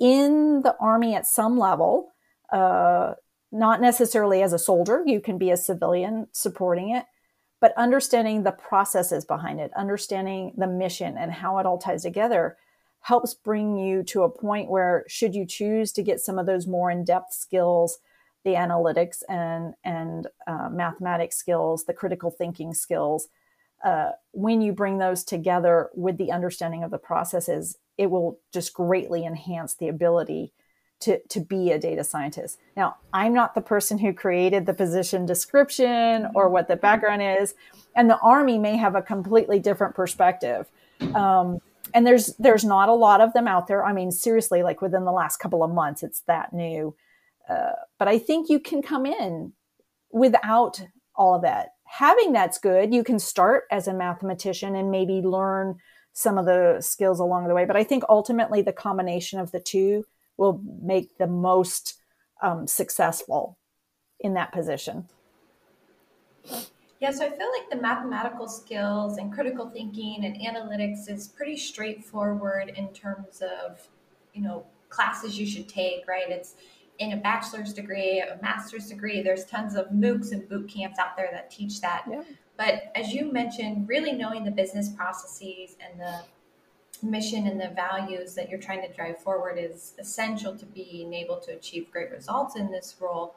in 0.00 0.62
the 0.62 0.76
army 0.80 1.14
at 1.14 1.26
some 1.26 1.58
level, 1.58 2.12
uh, 2.50 3.14
not 3.50 3.80
necessarily 3.80 4.42
as 4.42 4.52
a 4.52 4.58
soldier. 4.58 5.02
You 5.06 5.20
can 5.20 5.38
be 5.38 5.50
a 5.50 5.56
civilian 5.56 6.28
supporting 6.32 6.90
it, 6.90 7.04
but 7.60 7.74
understanding 7.76 8.42
the 8.42 8.52
processes 8.52 9.24
behind 9.24 9.60
it, 9.60 9.70
understanding 9.76 10.54
the 10.56 10.66
mission 10.66 11.16
and 11.18 11.30
how 11.30 11.58
it 11.58 11.66
all 11.66 11.78
ties 11.78 12.02
together 12.02 12.56
helps 13.00 13.34
bring 13.34 13.76
you 13.76 14.02
to 14.04 14.22
a 14.22 14.30
point 14.30 14.70
where 14.70 15.04
should 15.08 15.34
you 15.34 15.44
choose 15.44 15.92
to 15.92 16.02
get 16.02 16.20
some 16.20 16.38
of 16.38 16.46
those 16.46 16.66
more 16.66 16.90
in-depth 16.90 17.32
skills 17.32 17.98
the 18.44 18.54
analytics 18.54 19.22
and 19.28 19.74
and 19.84 20.26
uh, 20.46 20.68
mathematics 20.70 21.36
skills 21.36 21.84
the 21.84 21.92
critical 21.92 22.30
thinking 22.30 22.72
skills 22.74 23.28
uh, 23.84 24.10
when 24.32 24.60
you 24.60 24.72
bring 24.72 24.98
those 24.98 25.24
together 25.24 25.90
with 25.94 26.16
the 26.16 26.30
understanding 26.30 26.84
of 26.84 26.90
the 26.90 26.98
processes, 26.98 27.78
it 27.98 28.10
will 28.10 28.38
just 28.52 28.72
greatly 28.72 29.24
enhance 29.24 29.74
the 29.74 29.88
ability 29.88 30.52
to, 31.00 31.20
to 31.28 31.40
be 31.40 31.72
a 31.72 31.78
data 31.78 32.04
scientist. 32.04 32.58
Now, 32.76 32.96
I'm 33.12 33.34
not 33.34 33.54
the 33.54 33.60
person 33.60 33.98
who 33.98 34.12
created 34.12 34.66
the 34.66 34.74
position 34.74 35.26
description 35.26 36.28
or 36.34 36.48
what 36.48 36.68
the 36.68 36.76
background 36.76 37.22
is, 37.22 37.54
and 37.96 38.08
the 38.08 38.18
Army 38.18 38.56
may 38.58 38.76
have 38.76 38.94
a 38.94 39.02
completely 39.02 39.58
different 39.58 39.96
perspective. 39.96 40.70
Um, 41.14 41.58
and 41.92 42.06
there's 42.06 42.36
there's 42.38 42.64
not 42.64 42.88
a 42.88 42.94
lot 42.94 43.20
of 43.20 43.32
them 43.32 43.48
out 43.48 43.66
there. 43.66 43.84
I 43.84 43.92
mean, 43.92 44.12
seriously, 44.12 44.62
like 44.62 44.80
within 44.80 45.04
the 45.04 45.12
last 45.12 45.38
couple 45.38 45.64
of 45.64 45.72
months, 45.72 46.02
it's 46.02 46.20
that 46.20 46.52
new. 46.52 46.94
Uh, 47.48 47.72
but 47.98 48.06
I 48.06 48.18
think 48.18 48.48
you 48.48 48.60
can 48.60 48.80
come 48.80 49.04
in 49.04 49.52
without 50.10 50.80
all 51.16 51.34
of 51.34 51.42
that 51.42 51.70
having 51.92 52.32
that's 52.32 52.56
good. 52.56 52.94
You 52.94 53.04
can 53.04 53.18
start 53.18 53.64
as 53.70 53.86
a 53.86 53.92
mathematician 53.92 54.74
and 54.74 54.90
maybe 54.90 55.20
learn 55.20 55.76
some 56.14 56.38
of 56.38 56.46
the 56.46 56.78
skills 56.80 57.20
along 57.20 57.48
the 57.48 57.54
way. 57.54 57.66
But 57.66 57.76
I 57.76 57.84
think 57.84 58.02
ultimately 58.08 58.62
the 58.62 58.72
combination 58.72 59.38
of 59.38 59.52
the 59.52 59.60
two 59.60 60.04
will 60.38 60.62
make 60.82 61.18
the 61.18 61.26
most 61.26 62.00
um, 62.42 62.66
successful 62.66 63.58
in 64.20 64.32
that 64.34 64.52
position. 64.52 65.06
Yeah, 66.98 67.10
so 67.10 67.26
I 67.26 67.30
feel 67.30 67.50
like 67.58 67.68
the 67.70 67.82
mathematical 67.82 68.48
skills 68.48 69.18
and 69.18 69.30
critical 69.30 69.68
thinking 69.68 70.24
and 70.24 70.36
analytics 70.36 71.10
is 71.10 71.28
pretty 71.28 71.58
straightforward 71.58 72.72
in 72.74 72.88
terms 72.94 73.42
of, 73.42 73.86
you 74.32 74.40
know, 74.40 74.64
classes 74.88 75.38
you 75.38 75.44
should 75.44 75.68
take, 75.68 76.08
right? 76.08 76.30
It's 76.30 76.54
in 77.02 77.12
a 77.12 77.16
bachelor's 77.16 77.72
degree, 77.72 78.20
a 78.20 78.38
master's 78.40 78.88
degree. 78.88 79.22
There's 79.22 79.44
tons 79.44 79.74
of 79.74 79.88
MOOCs 79.88 80.32
and 80.32 80.48
boot 80.48 80.68
camps 80.68 80.98
out 80.98 81.16
there 81.16 81.28
that 81.32 81.50
teach 81.50 81.80
that. 81.80 82.04
Yeah. 82.08 82.22
But 82.56 82.92
as 82.94 83.12
you 83.12 83.32
mentioned, 83.32 83.88
really 83.88 84.12
knowing 84.12 84.44
the 84.44 84.50
business 84.50 84.90
processes 84.90 85.76
and 85.80 85.98
the 86.00 86.20
mission 87.04 87.48
and 87.48 87.60
the 87.60 87.70
values 87.70 88.34
that 88.34 88.48
you're 88.48 88.60
trying 88.60 88.82
to 88.82 88.92
drive 88.94 89.18
forward 89.18 89.58
is 89.58 89.94
essential 89.98 90.56
to 90.56 90.64
being 90.66 91.12
able 91.12 91.38
to 91.38 91.52
achieve 91.52 91.90
great 91.90 92.10
results 92.10 92.56
in 92.56 92.70
this 92.70 92.94
role. 93.00 93.34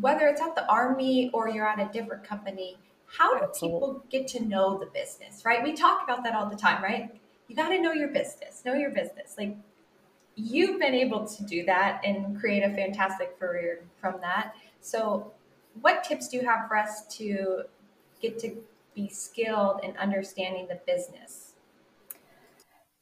Whether 0.00 0.26
it's 0.26 0.40
at 0.40 0.54
the 0.54 0.68
Army 0.70 1.30
or 1.32 1.48
you're 1.48 1.66
at 1.66 1.78
a 1.78 1.90
different 1.92 2.24
company, 2.24 2.76
how 3.06 3.38
do 3.38 3.46
people 3.58 4.04
get 4.10 4.28
to 4.28 4.44
know 4.44 4.78
the 4.78 4.86
business, 4.86 5.42
right? 5.44 5.62
We 5.62 5.72
talk 5.72 6.04
about 6.04 6.22
that 6.24 6.34
all 6.34 6.50
the 6.50 6.56
time, 6.56 6.82
right? 6.82 7.08
You 7.48 7.56
got 7.56 7.70
to 7.70 7.80
know 7.80 7.92
your 7.92 8.08
business, 8.08 8.62
know 8.66 8.74
your 8.74 8.90
business. 8.90 9.36
Like 9.38 9.56
you've 10.38 10.78
been 10.78 10.94
able 10.94 11.26
to 11.26 11.44
do 11.44 11.64
that 11.64 12.00
and 12.04 12.38
create 12.38 12.62
a 12.62 12.72
fantastic 12.72 13.38
career 13.38 13.80
from 14.00 14.20
that. 14.20 14.54
So, 14.80 15.32
what 15.80 16.04
tips 16.04 16.28
do 16.28 16.36
you 16.36 16.44
have 16.44 16.68
for 16.68 16.76
us 16.76 17.06
to 17.16 17.62
get 18.20 18.38
to 18.40 18.56
be 18.94 19.08
skilled 19.08 19.80
in 19.82 19.96
understanding 19.96 20.68
the 20.68 20.80
business? 20.86 21.54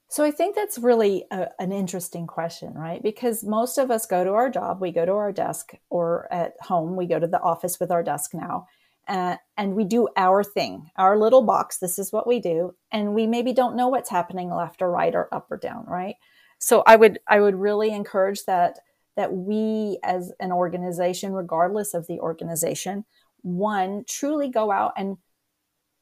So, 0.09 0.25
I 0.25 0.31
think 0.31 0.57
that's 0.57 0.79
really 0.79 1.25
a, 1.31 1.49
an 1.59 1.73
interesting 1.73 2.27
question, 2.27 2.73
right? 2.75 3.03
Because 3.03 3.45
most 3.45 3.77
of 3.77 3.91
us 3.91 4.07
go 4.07 4.25
to 4.25 4.33
our 4.33 4.49
job, 4.49 4.81
we 4.81 4.91
go 4.91 5.05
to 5.05 5.13
our 5.13 5.33
desk, 5.33 5.73
or 5.91 6.33
at 6.33 6.55
home, 6.63 6.97
we 6.97 7.07
go 7.07 7.19
to 7.19 7.27
the 7.27 7.41
office 7.41 7.79
with 7.79 7.91
our 7.91 8.03
desk 8.03 8.33
now. 8.33 8.67
Uh, 9.09 9.37
and 9.57 9.77
we 9.77 9.85
do 9.85 10.09
our 10.17 10.43
thing, 10.43 10.91
our 10.97 11.17
little 11.17 11.43
box. 11.43 11.79
This 11.79 11.97
is 11.97 12.13
what 12.13 12.27
we 12.27 12.41
do. 12.41 12.75
And 12.91 13.15
we 13.15 13.29
maybe 13.29 13.53
don't 13.53 13.77
know 13.77 13.87
what's 13.87 14.11
happening 14.11 14.51
left 14.51 14.83
or 14.83 14.91
right 14.91 15.15
or 15.15 15.33
up 15.33 15.49
or 15.49 15.59
down, 15.59 15.85
right? 15.87 16.17
So 16.59 16.83
i 16.87 16.97
would 16.97 17.19
i 17.29 17.41
would 17.41 17.55
really 17.55 17.91
encourage 17.91 18.45
that 18.45 18.79
that 19.17 19.33
we 19.33 19.99
as 20.03 20.33
an 20.41 20.53
organization 20.53 21.33
regardless 21.33 21.95
of 21.95 22.07
the 22.07 22.19
organization 22.21 23.05
one 23.43 24.05
truly 24.09 24.49
go 24.49 24.71
out 24.71 24.93
and 24.97 25.17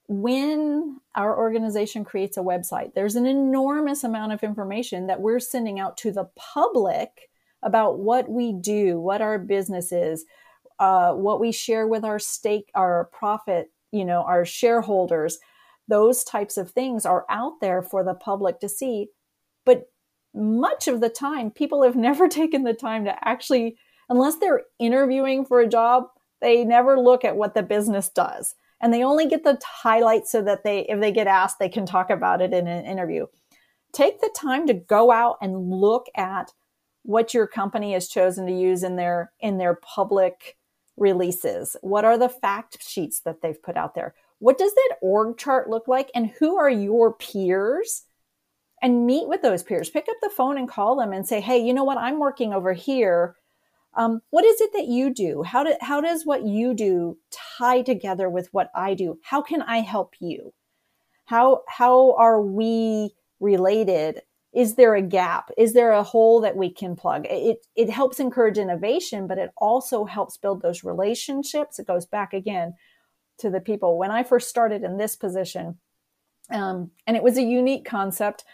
when 0.06 1.00
our 1.14 1.38
organization 1.38 2.04
creates 2.04 2.36
a 2.36 2.40
website 2.40 2.92
there's 2.94 3.16
an 3.16 3.26
enormous 3.26 4.04
amount 4.04 4.32
of 4.32 4.42
information 4.42 5.06
that 5.06 5.20
we're 5.20 5.40
sending 5.40 5.80
out 5.80 5.96
to 5.96 6.12
the 6.12 6.28
public 6.36 7.30
about 7.62 7.98
what 7.98 8.28
we 8.28 8.52
do 8.52 9.00
what 9.00 9.22
our 9.22 9.38
business 9.38 9.92
is 9.92 10.24
uh, 10.80 11.12
what 11.12 11.40
we 11.40 11.52
share 11.52 11.86
with 11.86 12.04
our 12.04 12.18
stake 12.18 12.70
our 12.74 13.08
profit 13.12 13.70
you 13.94 14.04
know 14.04 14.22
our 14.22 14.44
shareholders. 14.44 15.38
Those 15.86 16.24
types 16.24 16.56
of 16.56 16.70
things 16.70 17.06
are 17.06 17.26
out 17.28 17.60
there 17.60 17.82
for 17.82 18.02
the 18.02 18.14
public 18.14 18.58
to 18.60 18.68
see 18.68 19.08
but 19.64 19.84
much 20.34 20.88
of 20.88 21.00
the 21.00 21.08
time, 21.08 21.50
people 21.50 21.82
have 21.82 21.96
never 22.08 22.28
taken 22.28 22.64
the 22.64 22.74
time 22.74 23.04
to 23.04 23.28
actually, 23.28 23.76
unless 24.08 24.36
they're 24.36 24.62
interviewing 24.78 25.44
for 25.44 25.60
a 25.60 25.68
job, 25.68 26.04
they 26.40 26.64
never 26.64 26.98
look 26.98 27.24
at 27.24 27.36
what 27.36 27.54
the 27.54 27.62
business 27.62 28.08
does. 28.08 28.54
And 28.80 28.92
they 28.92 29.02
only 29.02 29.26
get 29.26 29.44
the 29.44 29.58
highlights 29.64 30.30
so 30.30 30.42
that 30.42 30.62
they, 30.64 30.80
if 30.80 31.00
they 31.00 31.12
get 31.12 31.26
asked, 31.26 31.58
they 31.58 31.68
can 31.68 31.86
talk 31.86 32.10
about 32.10 32.42
it 32.42 32.52
in 32.52 32.66
an 32.66 32.84
interview. 32.84 33.26
Take 33.92 34.20
the 34.20 34.30
time 34.36 34.66
to 34.66 34.74
go 34.74 35.10
out 35.10 35.38
and 35.40 35.70
look 35.70 36.06
at 36.16 36.52
what 37.02 37.32
your 37.32 37.46
company 37.46 37.92
has 37.92 38.08
chosen 38.08 38.46
to 38.46 38.52
use 38.52 38.82
in 38.82 38.96
their 38.96 39.30
in 39.40 39.58
their 39.58 39.74
public 39.74 40.56
releases. 40.96 41.76
What 41.82 42.04
are 42.04 42.18
the 42.18 42.28
fact 42.28 42.82
sheets 42.82 43.20
that 43.20 43.40
they've 43.40 43.62
put 43.62 43.76
out 43.76 43.94
there? 43.94 44.14
what 44.44 44.58
does 44.58 44.74
that 44.74 44.96
org 45.00 45.38
chart 45.38 45.70
look 45.70 45.88
like 45.88 46.10
and 46.14 46.30
who 46.38 46.56
are 46.56 46.68
your 46.68 47.14
peers 47.14 48.02
and 48.84 49.06
meet 49.06 49.26
with 49.26 49.40
those 49.40 49.62
peers. 49.62 49.88
Pick 49.88 50.10
up 50.10 50.16
the 50.20 50.28
phone 50.28 50.58
and 50.58 50.68
call 50.68 50.94
them 50.94 51.14
and 51.14 51.26
say 51.26 51.40
hey 51.40 51.58
you 51.58 51.72
know 51.72 51.84
what? 51.84 51.96
I'm 51.96 52.20
working 52.20 52.52
over 52.52 52.74
here. 52.74 53.34
Um, 53.94 54.20
what 54.30 54.44
is 54.44 54.60
it 54.60 54.72
that 54.74 54.88
you 54.88 55.12
do? 55.14 55.42
How, 55.42 55.62
do, 55.62 55.74
how 55.80 56.00
does 56.00 56.26
what 56.26 56.44
you 56.44 56.74
do 56.74 57.16
tie 57.30 57.80
together 57.80 58.28
with 58.28 58.48
what 58.52 58.70
i 58.74 58.92
do? 58.92 59.18
How 59.22 59.40
can 59.40 59.62
i 59.62 59.80
help 59.80 60.14
you? 60.20 60.52
How 61.24 61.62
how 61.66 62.14
are 62.16 62.42
we 62.42 63.14
related? 63.40 64.20
Is 64.52 64.74
there 64.74 64.94
a 64.94 65.02
gap? 65.02 65.50
Is 65.56 65.72
there 65.72 65.92
a 65.92 66.02
hole 66.02 66.42
that 66.42 66.56
we 66.56 66.70
can 66.70 66.94
plug? 66.94 67.24
It 67.30 67.66
it 67.74 67.88
helps 67.88 68.20
encourage 68.20 68.58
innovation 68.58 69.26
but 69.26 69.38
it 69.38 69.50
also 69.56 70.04
helps 70.04 70.36
build 70.36 70.60
those 70.60 70.84
relationships. 70.84 71.78
It 71.78 71.86
goes 71.86 72.04
back 72.04 72.34
again 72.34 72.74
to 73.38 73.48
the 73.48 73.60
people. 73.60 73.96
When 73.96 74.10
i 74.10 74.24
first 74.24 74.50
started 74.50 74.82
in 74.82 74.98
this 74.98 75.16
position 75.16 75.78
um, 76.50 76.90
and 77.06 77.16
it 77.16 77.22
was 77.22 77.38
a 77.38 77.42
unique 77.42 77.86
concept 77.86 78.44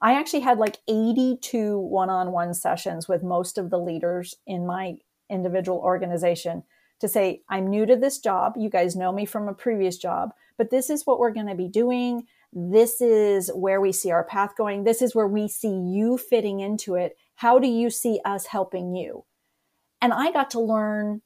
i 0.00 0.14
actually 0.14 0.40
had 0.40 0.58
like 0.58 0.78
82 0.88 1.78
one-on-one 1.78 2.54
sessions 2.54 3.08
with 3.08 3.22
most 3.22 3.58
of 3.58 3.70
the 3.70 3.78
leaders 3.78 4.34
in 4.46 4.66
my 4.66 4.96
individual 5.28 5.78
organization 5.78 6.62
to 7.00 7.08
say 7.08 7.42
i'm 7.48 7.68
new 7.68 7.86
to 7.86 7.96
this 7.96 8.18
job 8.18 8.54
you 8.56 8.70
guys 8.70 8.96
know 8.96 9.12
me 9.12 9.24
from 9.24 9.48
a 9.48 9.54
previous 9.54 9.96
job 9.96 10.30
but 10.58 10.70
this 10.70 10.90
is 10.90 11.06
what 11.06 11.18
we're 11.18 11.32
going 11.32 11.46
to 11.46 11.54
be 11.54 11.68
doing 11.68 12.26
this 12.52 13.00
is 13.00 13.50
where 13.54 13.80
we 13.80 13.92
see 13.92 14.10
our 14.10 14.24
path 14.24 14.56
going. 14.56 14.82
This 14.82 15.02
is 15.02 15.14
where 15.14 15.28
we 15.28 15.48
see 15.48 15.72
you 15.72 16.18
fitting 16.18 16.60
into 16.60 16.94
it. 16.94 17.16
How 17.36 17.58
do 17.58 17.68
you 17.68 17.90
see 17.90 18.20
us 18.24 18.46
helping 18.46 18.94
you? 18.94 19.24
And 20.02 20.12
I 20.12 20.32
got 20.32 20.50
to 20.52 20.60
learn 20.60 21.22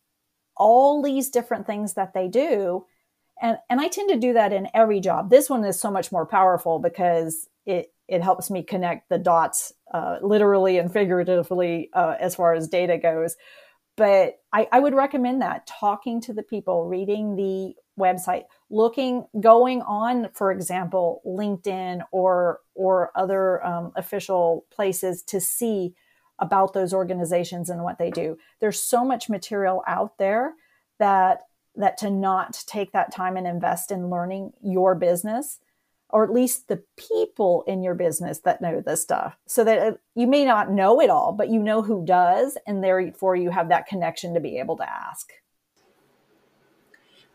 all 0.57 1.03
these 1.03 1.31
different 1.31 1.67
things 1.67 1.95
that 1.95 2.13
they 2.13 2.29
do. 2.29 2.85
And, 3.41 3.59
and 3.71 3.81
I 3.81 3.89
tend 3.89 4.11
to 4.11 4.19
do 4.19 4.35
that 4.35 4.53
in 4.53 4.69
every 4.75 5.01
job. 5.01 5.31
This 5.31 5.49
one 5.49 5.65
is 5.65 5.81
so 5.81 5.91
much 5.91 6.13
more 6.13 6.27
powerful 6.27 6.79
because 6.79 7.49
it, 7.67 7.93
it 8.09 8.23
helps 8.23 8.51
me 8.51 8.63
connect 8.63 9.09
the 9.09 9.19
dots 9.19 9.73
uh, 9.93 10.19
literally 10.23 10.79
and 10.79 10.93
figuratively 10.93 11.91
uh, 11.93 12.17
as 12.21 12.35
far 12.35 12.55
as 12.55 12.69
data 12.69 12.99
goes. 12.99 13.37
But 13.97 14.41
I, 14.53 14.69
I 14.73 14.81
would 14.81 14.95
recommend 14.95 15.43
that 15.43 15.67
talking 15.67 16.21
to 16.23 16.33
the 16.33 16.43
people, 16.43 16.87
reading 16.87 17.37
the 17.37 17.75
website 17.99 18.45
looking 18.71 19.25
going 19.41 19.81
on 19.83 20.29
for 20.35 20.51
example 20.51 21.23
linkedin 21.25 22.01
or 22.11 22.61
or 22.75 23.13
other 23.15 23.65
um, 23.65 23.93
official 23.97 24.67
places 24.73 25.23
to 25.23 25.41
see 25.41 25.95
about 26.41 26.73
those 26.73 26.93
organizations 26.93 27.71
and 27.71 27.83
what 27.85 27.99
they 27.99 28.11
do 28.11 28.37
there's 28.61 28.83
so 28.83 29.05
much 29.05 29.29
material 29.29 29.83
out 29.87 30.19
there 30.19 30.55
that 30.99 31.43
that 31.77 31.97
to 31.97 32.11
not 32.11 32.65
take 32.67 32.93
that 32.93 33.13
time 33.13 33.37
and 33.37 33.47
invest 33.47 33.93
in 33.93 34.11
learning 34.11 34.53
your 34.61 34.95
business 34.95 35.61
or 36.15 36.23
at 36.23 36.33
least 36.33 36.69
the 36.69 36.81
people 36.97 37.65
in 37.67 37.83
your 37.83 37.95
business 37.95 38.39
that 38.39 38.63
know 38.63 38.81
this 38.81 39.03
stuff 39.03 39.37
so 39.47 39.65
that 39.65 39.79
uh, 39.81 39.93
you 40.15 40.29
may 40.29 40.45
not 40.45 40.71
know 40.71 41.01
it 41.01 41.11
all 41.11 41.33
but 41.33 41.51
you 41.51 41.61
know 41.61 41.83
who 41.83 42.05
does 42.07 42.57
and 42.67 42.83
therefore 42.83 43.35
you 43.35 43.51
have 43.51 43.69
that 43.69 43.87
connection 43.87 44.33
to 44.33 44.41
be 44.41 44.59
able 44.59 44.77
to 44.77 44.89
ask 44.89 45.33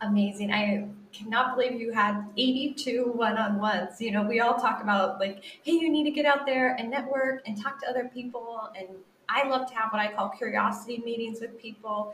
amazing. 0.02 0.52
I 0.52 0.88
cannot 1.12 1.56
believe 1.56 1.80
you 1.80 1.92
had 1.92 2.26
82 2.38 3.12
one-on-ones. 3.15 4.00
You 4.00 4.12
know, 4.12 4.24
we 4.24 4.39
all 4.39 4.56
talk 4.56 4.82
about 4.82 5.20
like, 5.20 5.44
hey, 5.63 5.74
you 5.74 5.89
need 5.89 6.04
to 6.06 6.12
get 6.12 6.26
out 6.26 6.46
there 6.46 6.76
and 6.76 6.89
network 6.89 7.42
and 7.46 7.62
talk 7.62 7.82
to 7.82 7.89
other 7.89 8.10
people. 8.13 8.70
And 8.78 8.88
I 9.28 9.48
love 9.48 9.68
to 9.70 9.76
have 9.76 9.92
what 9.92 10.02
I 10.02 10.12
call 10.13 10.30
curiosity 10.30 11.02
meetings 11.04 11.42
with 11.42 11.60
people. 11.62 12.13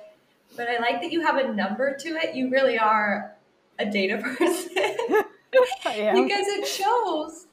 But 0.56 0.70
I 0.70 0.80
like 0.80 1.02
that 1.02 1.12
you 1.12 1.22
have 1.22 1.38
a 1.38 1.54
number 1.54 1.96
to 1.96 2.10
it. 2.10 2.36
You 2.36 2.50
really 2.50 2.78
are 2.78 3.36
a 3.80 3.86
data 3.86 4.18
person. 4.38 5.25
because 5.86 6.48
it 6.48 6.68
shows 6.68 7.48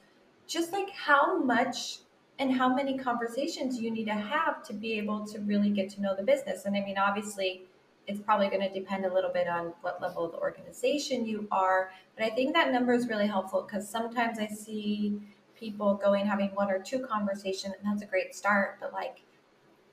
just 0.47 0.71
like 0.71 0.89
how 0.91 1.39
much 1.39 1.99
and 2.39 2.51
how 2.51 2.73
many 2.73 2.97
conversations 2.97 3.79
you 3.79 3.91
need 3.91 4.05
to 4.05 4.13
have 4.13 4.63
to 4.63 4.73
be 4.73 4.93
able 4.93 5.25
to 5.27 5.39
really 5.39 5.69
get 5.69 5.89
to 5.89 6.01
know 6.01 6.15
the 6.15 6.23
business. 6.23 6.65
And 6.65 6.75
I 6.75 6.81
mean, 6.81 6.97
obviously, 6.97 7.63
it's 8.07 8.19
probably 8.19 8.47
going 8.49 8.61
to 8.61 8.69
depend 8.69 9.05
a 9.05 9.13
little 9.13 9.31
bit 9.31 9.47
on 9.47 9.73
what 9.81 10.01
level 10.01 10.25
of 10.25 10.31
the 10.31 10.39
organization 10.39 11.25
you 11.25 11.47
are. 11.51 11.91
But 12.17 12.25
I 12.25 12.29
think 12.31 12.53
that 12.53 12.71
number 12.71 12.93
is 12.93 13.07
really 13.07 13.27
helpful 13.27 13.61
because 13.61 13.87
sometimes 13.87 14.39
I 14.39 14.47
see 14.47 15.21
people 15.55 15.95
going 15.95 16.25
having 16.25 16.49
one 16.49 16.69
or 16.69 16.79
two 16.79 16.99
conversations, 16.99 17.75
and 17.79 17.91
that's 17.91 18.01
a 18.03 18.07
great 18.07 18.35
start. 18.35 18.77
But 18.81 18.91
like, 18.93 19.21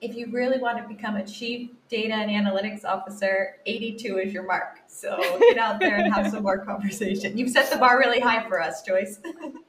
if 0.01 0.17
you 0.17 0.31
really 0.31 0.59
want 0.59 0.79
to 0.79 0.89
become 0.89 1.17
a 1.17 1.27
chief 1.27 1.71
data 1.89 2.15
and 2.15 2.31
analytics 2.31 2.85
officer, 2.85 3.57
82 3.67 4.19
is 4.19 4.33
your 4.33 4.45
mark. 4.45 4.79
So 4.89 5.19
get 5.41 5.59
out 5.59 5.79
there 5.79 5.97
and 5.97 6.13
have 6.13 6.31
some 6.31 6.43
more 6.43 6.59
conversation. 6.59 7.37
You've 7.37 7.51
set 7.51 7.71
the 7.71 7.77
bar 7.77 7.99
really 7.99 8.21
high 8.21 8.47
for 8.49 8.63
us, 8.63 8.83
Joyce. 8.83 9.21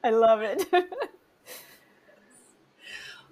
I 0.02 0.10
love 0.10 0.40
it. 0.40 0.66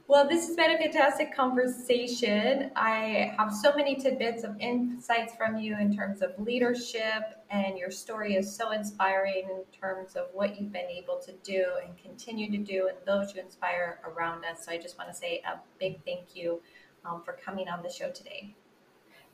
Well, 0.07 0.29
this 0.29 0.49
has 0.49 0.57
been 0.57 0.73
a 0.73 0.77
fantastic 0.77 1.33
conversation. 1.35 2.73
I 2.75 3.33
have 3.39 3.55
so 3.55 3.73
many 3.77 3.95
tidbits 3.95 4.43
of 4.43 4.59
insights 4.59 5.37
from 5.37 5.57
you 5.57 5.79
in 5.79 5.95
terms 5.95 6.21
of 6.21 6.33
leadership, 6.37 7.23
and 7.49 7.79
your 7.79 7.93
story 7.93 8.35
is 8.35 8.53
so 8.53 8.73
inspiring 8.73 9.45
in 9.45 9.63
terms 9.81 10.17
of 10.17 10.27
what 10.33 10.61
you've 10.61 10.73
been 10.73 10.91
able 10.91 11.21
to 11.25 11.33
do 11.45 11.65
and 11.87 11.97
continue 11.97 12.51
to 12.51 12.59
do, 12.59 12.89
and 12.89 12.97
those 13.07 13.33
you 13.37 13.41
inspire 13.41 14.01
around 14.05 14.45
us. 14.45 14.65
So 14.65 14.73
I 14.73 14.79
just 14.79 14.99
want 14.99 15.11
to 15.11 15.17
say 15.17 15.43
a 15.47 15.61
big 15.79 16.05
thank 16.05 16.35
you 16.35 16.61
um, 17.05 17.23
for 17.25 17.33
coming 17.45 17.69
on 17.69 17.83
the 17.83 17.91
show 17.91 18.11
today. 18.11 18.55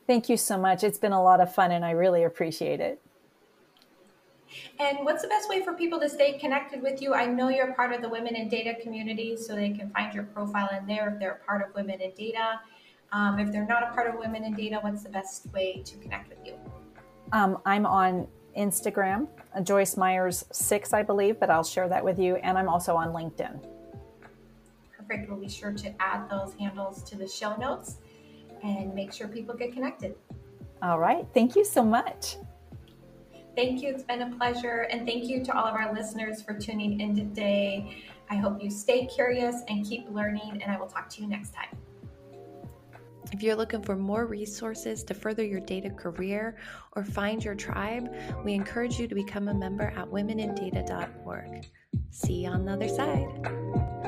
Thank 0.05 0.29
you 0.29 0.37
so 0.37 0.57
much. 0.57 0.83
It's 0.83 0.97
been 0.97 1.11
a 1.11 1.21
lot 1.21 1.41
of 1.41 1.53
fun, 1.53 1.71
and 1.71 1.83
I 1.83 1.91
really 1.91 2.23
appreciate 2.23 2.79
it. 2.79 3.01
And 4.79 4.99
what's 5.03 5.21
the 5.21 5.27
best 5.27 5.49
way 5.49 5.61
for 5.63 5.73
people 5.73 5.99
to 5.99 6.07
stay 6.07 6.39
connected 6.39 6.81
with 6.81 7.01
you? 7.01 7.13
I 7.13 7.25
know 7.25 7.49
you're 7.49 7.73
part 7.73 7.91
of 7.91 8.01
the 8.01 8.07
Women 8.07 8.35
in 8.35 8.47
Data 8.47 8.75
community, 8.81 9.35
so 9.35 9.55
they 9.55 9.71
can 9.71 9.89
find 9.89 10.13
your 10.13 10.23
profile 10.23 10.69
in 10.77 10.87
there 10.87 11.09
if 11.09 11.19
they're 11.19 11.41
part 11.45 11.67
of 11.67 11.75
Women 11.75 11.99
in 11.99 12.11
Data. 12.11 12.61
Um, 13.11 13.39
if 13.39 13.51
they're 13.51 13.67
not 13.67 13.83
a 13.83 13.87
part 13.93 14.07
of 14.07 14.19
Women 14.19 14.45
in 14.45 14.53
Data, 14.53 14.79
what's 14.81 15.03
the 15.03 15.09
best 15.09 15.47
way 15.53 15.81
to 15.83 15.97
connect 15.97 16.29
with 16.29 16.39
you? 16.45 16.53
Um, 17.33 17.59
I'm 17.65 17.85
on 17.85 18.27
Instagram, 18.57 19.27
Joyce 19.63 19.97
Myers 19.97 20.45
six, 20.51 20.93
I 20.93 21.03
believe, 21.03 21.39
but 21.39 21.49
I'll 21.49 21.63
share 21.63 21.89
that 21.89 22.03
with 22.03 22.17
you. 22.17 22.37
And 22.37 22.57
I'm 22.57 22.69
also 22.69 22.95
on 22.95 23.09
LinkedIn. 23.09 23.59
Perfect. 25.07 25.29
We'll 25.29 25.39
be 25.39 25.49
sure 25.49 25.71
to 25.71 26.01
add 26.01 26.29
those 26.29 26.53
handles 26.59 27.01
to 27.03 27.15
the 27.15 27.27
show 27.27 27.55
notes 27.55 27.97
and 28.63 28.93
make 28.93 29.13
sure 29.13 29.27
people 29.27 29.55
get 29.55 29.73
connected. 29.73 30.15
All 30.81 30.99
right. 30.99 31.25
Thank 31.33 31.55
you 31.55 31.63
so 31.63 31.83
much. 31.83 32.37
Thank 33.55 33.81
you. 33.81 33.89
It's 33.89 34.03
been 34.03 34.21
a 34.21 34.35
pleasure. 34.35 34.87
And 34.91 35.07
thank 35.07 35.25
you 35.25 35.43
to 35.45 35.57
all 35.57 35.65
of 35.65 35.75
our 35.75 35.93
listeners 35.93 36.41
for 36.41 36.53
tuning 36.53 36.99
in 36.99 37.15
today. 37.15 38.03
I 38.29 38.35
hope 38.35 38.61
you 38.61 38.69
stay 38.69 39.05
curious 39.05 39.61
and 39.69 39.85
keep 39.85 40.09
learning, 40.09 40.61
and 40.61 40.71
I 40.71 40.77
will 40.77 40.87
talk 40.87 41.09
to 41.11 41.21
you 41.21 41.27
next 41.27 41.53
time. 41.53 41.77
If 43.31 43.41
you're 43.41 43.55
looking 43.55 43.81
for 43.81 43.95
more 43.95 44.25
resources 44.25 45.03
to 45.03 45.13
further 45.13 45.43
your 45.43 45.59
data 45.61 45.89
career 45.89 46.57
or 46.95 47.03
find 47.03 47.43
your 47.43 47.55
tribe, 47.55 48.13
we 48.43 48.53
encourage 48.53 48.99
you 48.99 49.07
to 49.07 49.15
become 49.15 49.47
a 49.47 49.53
member 49.53 49.93
at 49.95 50.05
womenindata.org. 50.05 51.67
See 52.09 52.43
you 52.43 52.49
on 52.49 52.65
the 52.65 52.73
other 52.73 52.89
side. 52.89 54.06